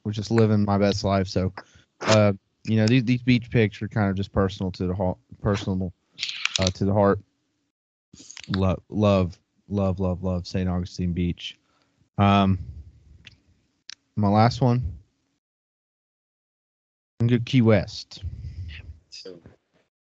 [0.03, 1.27] was just living my best life.
[1.27, 1.53] So
[2.01, 2.33] uh,
[2.65, 5.93] you know, these these beach picks are kind of just personal to the heart personal
[6.59, 7.19] uh, to the heart.
[8.55, 9.37] Love love
[9.69, 10.69] love love love St.
[10.69, 11.57] Augustine Beach.
[12.17, 12.59] Um
[14.15, 14.81] my last one.
[17.19, 18.23] I'm good Key West.
[19.09, 19.39] So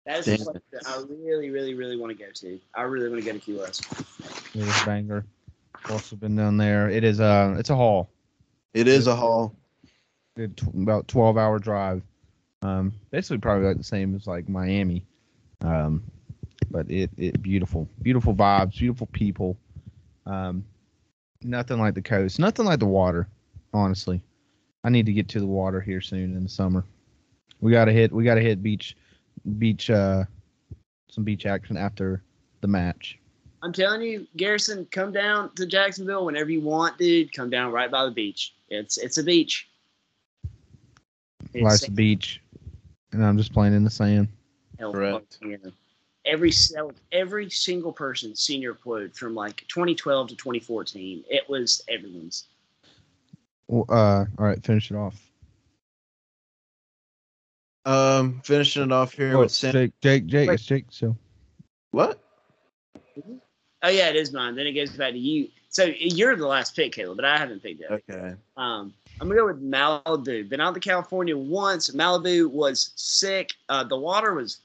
[0.04, 2.60] that is a place that I really, really, really want to go to.
[2.74, 3.86] I really want to go to Key West.
[4.54, 5.24] It is banger.
[5.90, 6.88] Also been down there.
[6.90, 8.08] It is a it's a haul.
[8.74, 9.54] It is a haul.
[10.36, 12.02] Good about 12 hour drive.
[12.62, 15.04] Um basically probably like the same as like Miami.
[15.60, 16.02] Um
[16.70, 17.88] but it it beautiful.
[18.02, 19.56] Beautiful vibes, beautiful people.
[20.26, 20.64] Um
[21.42, 23.28] nothing like the coast, nothing like the water,
[23.72, 24.20] honestly.
[24.84, 26.84] I need to get to the water here soon in the summer.
[27.60, 28.96] We got to hit we got to hit beach
[29.58, 30.24] beach uh
[31.10, 32.22] some beach action after
[32.60, 33.18] the match.
[33.62, 37.32] I'm telling you, Garrison, come down to Jacksonville whenever you want, dude.
[37.32, 38.54] Come down right by the beach.
[38.68, 39.68] It's it's a beach.
[41.54, 42.40] It's Life's a beach
[43.12, 44.28] and I'm just playing in the sand.
[44.78, 45.38] hell Correct.
[46.24, 51.24] every cell, every single person's senior quote from like 2012 to 2014.
[51.28, 52.44] It was everyone's.
[53.68, 55.20] Well, uh, all right, finish it off.
[57.84, 60.54] Um, finishing it off here Oh, with San- Jake, Jake, Jake, Wait.
[60.54, 60.86] it's Jake.
[60.90, 61.16] So
[61.92, 62.18] what?
[63.82, 64.56] Oh yeah, it is mine.
[64.56, 65.48] Then it goes back to you.
[65.68, 67.90] So you're the last pick, Caleb, but I haven't picked it.
[68.10, 68.34] Okay.
[68.56, 70.48] Um, I'm gonna go with Malibu.
[70.48, 71.90] Been out to California once.
[71.90, 73.52] Malibu was sick.
[73.68, 74.58] Uh, the water was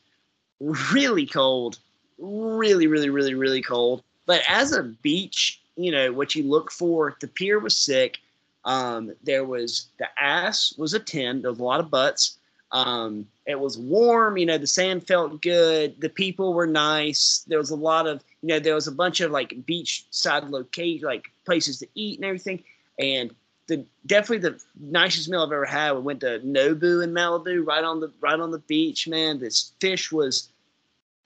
[0.60, 1.80] really cold,
[2.20, 4.04] really, really, really, really cold.
[4.26, 7.16] But as a beach, you know what you look for.
[7.22, 8.20] The pier was sick.
[8.66, 11.42] Um, there was the ass was a ten.
[11.42, 12.38] There was a lot of butts.
[12.74, 14.38] Um, it was warm.
[14.38, 16.00] You know the sand felt good.
[16.02, 17.46] The people were nice.
[17.48, 20.44] There was a lot of you know there was a bunch of like beach side
[20.50, 22.64] locate like places to eat and everything.
[23.00, 23.34] And
[23.72, 25.94] the definitely the nicest meal I've ever had.
[25.94, 29.08] We went to Nobu in Malibu, right on the right on the beach.
[29.08, 30.50] Man, this fish was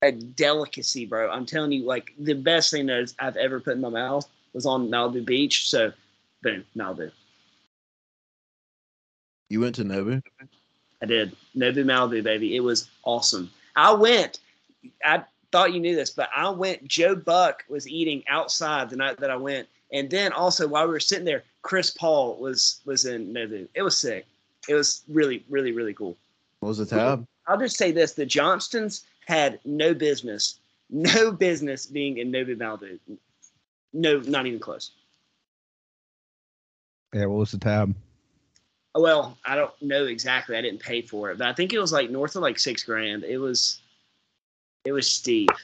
[0.04, 1.32] a delicacy, bro.
[1.32, 4.68] I'm telling you, like the best thing that I've ever put in my mouth was
[4.68, 5.68] on Malibu Beach.
[5.68, 5.92] So,
[6.44, 7.12] boom, Malibu.
[9.50, 10.22] You went to Nobu?
[11.02, 12.56] I did Nobu Malibu, baby.
[12.56, 13.50] It was awesome.
[13.76, 14.40] I went.
[15.04, 16.88] I thought you knew this, but I went.
[16.88, 20.94] Joe Buck was eating outside the night that I went, and then also while we
[20.94, 23.68] were sitting there, Chris Paul was was in Nobu.
[23.74, 24.28] It was sick.
[24.70, 26.16] It was really, really, really cool.
[26.60, 27.26] What was the tab?
[27.48, 30.60] I'll just say this: the Johnstons had no business,
[30.92, 33.00] no business being in Nobu Malibu.
[33.94, 34.92] No, not even close.
[37.14, 37.96] yeah, what was the tab?
[38.94, 40.56] Well, I don't know exactly.
[40.56, 42.84] I didn't pay for it, but I think it was like north of like six
[42.84, 43.24] grand.
[43.24, 43.82] It was,
[44.86, 45.50] it was steep.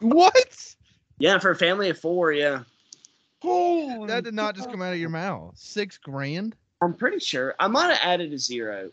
[0.00, 0.74] What?
[1.18, 2.64] Yeah, for a family of four, yeah.
[3.44, 5.54] Oh, that did not just come out of your mouth.
[5.56, 6.56] Six grand?
[6.80, 8.90] I'm pretty sure I might have added a zero.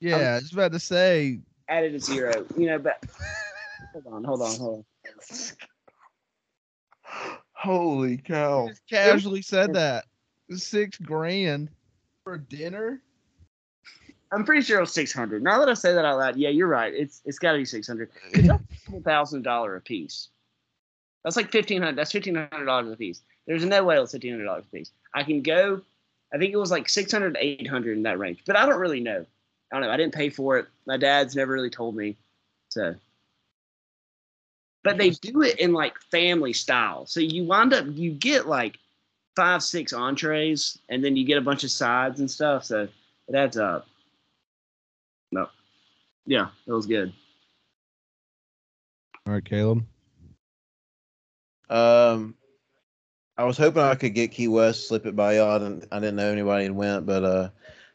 [0.00, 1.40] Yeah, I was about to say.
[1.68, 2.78] Added a zero, you know.
[2.78, 3.04] But
[3.92, 4.84] hold on, hold on, hold on.
[7.52, 8.68] Holy cow!
[8.68, 10.04] Just casually said that.
[10.50, 11.70] Six grand
[12.24, 13.02] for dinner?
[14.30, 15.42] I'm pretty sure it was six hundred.
[15.42, 16.92] Now that I say that out loud, yeah, you're right.
[16.94, 18.10] It's it's got to be six hundred.
[18.32, 18.62] That's
[19.04, 20.28] thousand dollar a piece.
[21.24, 21.96] That's like fifteen hundred.
[21.96, 23.22] That's fifteen hundred dollars a piece.
[23.48, 24.90] There's no way it's fifteen hundred dollars a piece.
[25.14, 25.80] I can go.
[26.32, 28.66] I think it was like six hundred to eight hundred in that range, but I
[28.66, 29.24] don't really know.
[29.72, 29.90] I don't know.
[29.90, 30.66] I didn't pay for it.
[30.86, 32.14] My dad's never really told me,
[32.68, 32.94] so.
[34.84, 38.78] But they do it in like family style, so you wind up you get like
[39.34, 42.64] five six entrees, and then you get a bunch of sides and stuff.
[42.64, 42.86] So
[43.28, 43.86] it adds up.
[45.32, 45.48] No,
[46.26, 47.14] yeah, it was good.
[49.26, 49.86] All right, Caleb.
[51.70, 52.34] Um,
[53.38, 55.54] I was hoping I could get Key West, slip it by y'all.
[55.54, 57.48] I didn't, I didn't know anybody had went, but uh,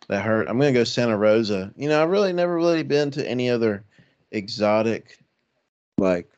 [0.07, 0.47] that hurt.
[0.47, 1.73] I'm gonna go Santa Rosa.
[1.75, 3.83] You know, I've really never really been to any other
[4.31, 5.19] exotic,
[5.97, 6.29] like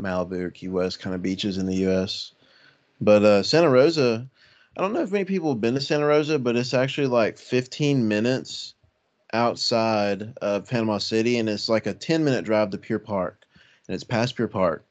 [0.00, 2.34] Malibu or Key West kind of beaches in the U.S.
[3.00, 4.28] But uh, Santa Rosa,
[4.76, 7.38] I don't know if many people have been to Santa Rosa, but it's actually like
[7.38, 8.74] 15 minutes
[9.32, 13.44] outside of Panama City, and it's like a 10 minute drive to Pier Park,
[13.88, 14.84] and it's past Pier Park.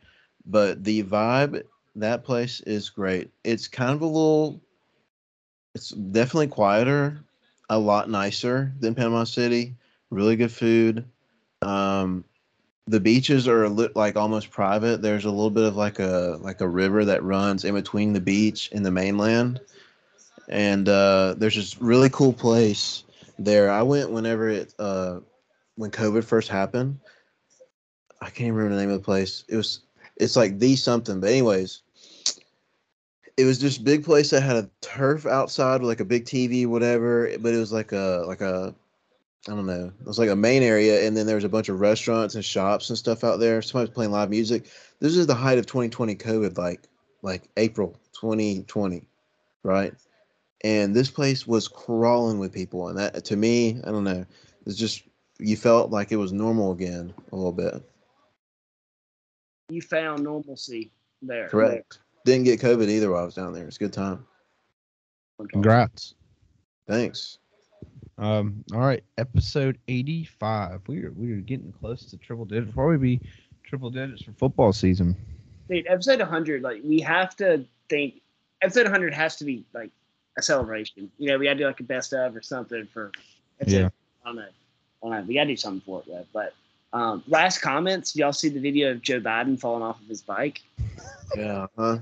[0.45, 1.63] But the vibe
[1.95, 3.31] that place is great.
[3.43, 4.61] It's kind of a little
[5.73, 7.23] it's definitely quieter,
[7.69, 9.75] a lot nicer than Panama City.
[10.09, 11.05] Really good food.
[11.61, 12.23] Um
[12.87, 15.01] the beaches are li- like almost private.
[15.01, 18.19] There's a little bit of like a like a river that runs in between the
[18.19, 19.59] beach and the mainland.
[20.49, 23.03] And uh there's this really cool place
[23.39, 23.69] there.
[23.69, 25.19] I went whenever it uh
[25.75, 26.99] when COVID first happened.
[28.21, 29.43] I can't remember the name of the place.
[29.47, 29.81] It was
[30.17, 31.19] it's like the something.
[31.19, 31.81] But anyways,
[33.37, 36.67] it was this big place that had a turf outside with like a big TV,
[36.67, 37.29] whatever.
[37.39, 38.75] But it was like a like a
[39.47, 39.91] I don't know.
[39.99, 42.45] It was like a main area, and then there was a bunch of restaurants and
[42.45, 43.61] shops and stuff out there.
[43.61, 44.69] Somebody was playing live music.
[44.99, 46.81] This is the height of 2020 COVID, like
[47.23, 49.03] like April 2020,
[49.63, 49.93] right?
[50.63, 54.25] And this place was crawling with people, and that to me, I don't know.
[54.67, 55.03] It's just
[55.39, 57.81] you felt like it was normal again a little bit.
[59.69, 60.91] You found normalcy
[61.21, 61.47] there.
[61.49, 61.99] Correct.
[62.25, 63.65] Didn't get COVID either while I was down there.
[63.65, 64.25] It's a good time.
[65.49, 66.13] Congrats.
[66.87, 67.39] Thanks.
[68.17, 70.81] Um, all right, episode 85.
[70.87, 72.67] We are we are getting close to triple digits.
[72.67, 73.19] Before we be
[73.63, 75.15] triple digits for football season.
[75.69, 78.21] Dude, episode 100, like we have to think.
[78.61, 79.89] Episode 100 has to be like
[80.37, 81.09] a celebration.
[81.17, 83.11] You know, we got to do like a best of or something for.
[83.59, 83.89] episode- Yeah.
[84.23, 84.41] I don't know.
[84.43, 85.23] I don't know.
[85.27, 86.25] We got to do something for it, though.
[86.31, 86.53] But
[86.93, 88.15] um, last comments.
[88.15, 90.61] Y'all see the video of Joe Biden falling off of his bike?
[91.35, 91.67] Yeah.
[91.77, 91.97] Huh?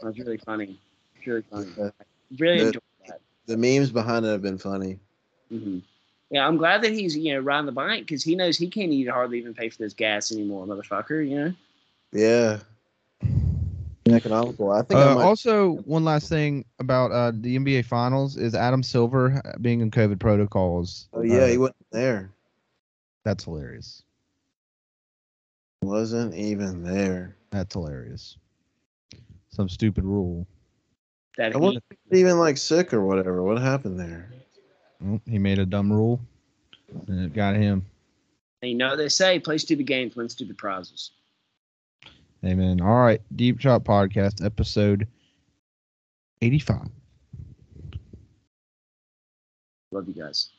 [0.00, 0.78] That was really funny.
[1.16, 1.66] It's really funny.
[1.76, 1.90] Yeah.
[2.38, 3.20] Really The- enjoyed that.
[3.46, 4.98] The memes behind it have been funny.
[5.48, 5.78] hmm
[6.30, 8.92] Yeah, I'm glad that he's you know riding the bike because he knows he can't
[8.92, 11.26] even hardly even pay for this gas anymore, motherfucker.
[11.26, 11.54] You know.
[12.12, 12.58] Yeah.
[14.06, 14.70] Economical.
[14.70, 18.54] I think I Uh, might, also, one last thing about uh, the NBA Finals is
[18.54, 21.08] Adam Silver being in COVID protocols.
[21.12, 22.30] Oh yeah, Uh, he wasn't there.
[23.24, 24.02] that's hilarious.
[25.82, 27.36] Wasn't even there.
[27.50, 28.36] That's hilarious.
[29.50, 30.46] Some stupid rule.
[31.36, 33.42] That I he, wasn't even like sick or whatever.
[33.42, 34.30] What happened there?
[35.00, 36.20] Well, he made a dumb rule,
[37.06, 37.86] and it got him.
[38.62, 41.12] you know they say play stupid games, win stupid prizes.
[42.44, 42.80] Amen.
[42.80, 45.06] All right, Deep Shot Podcast, episode
[46.42, 46.88] eighty-five.
[49.90, 50.50] Love you guys.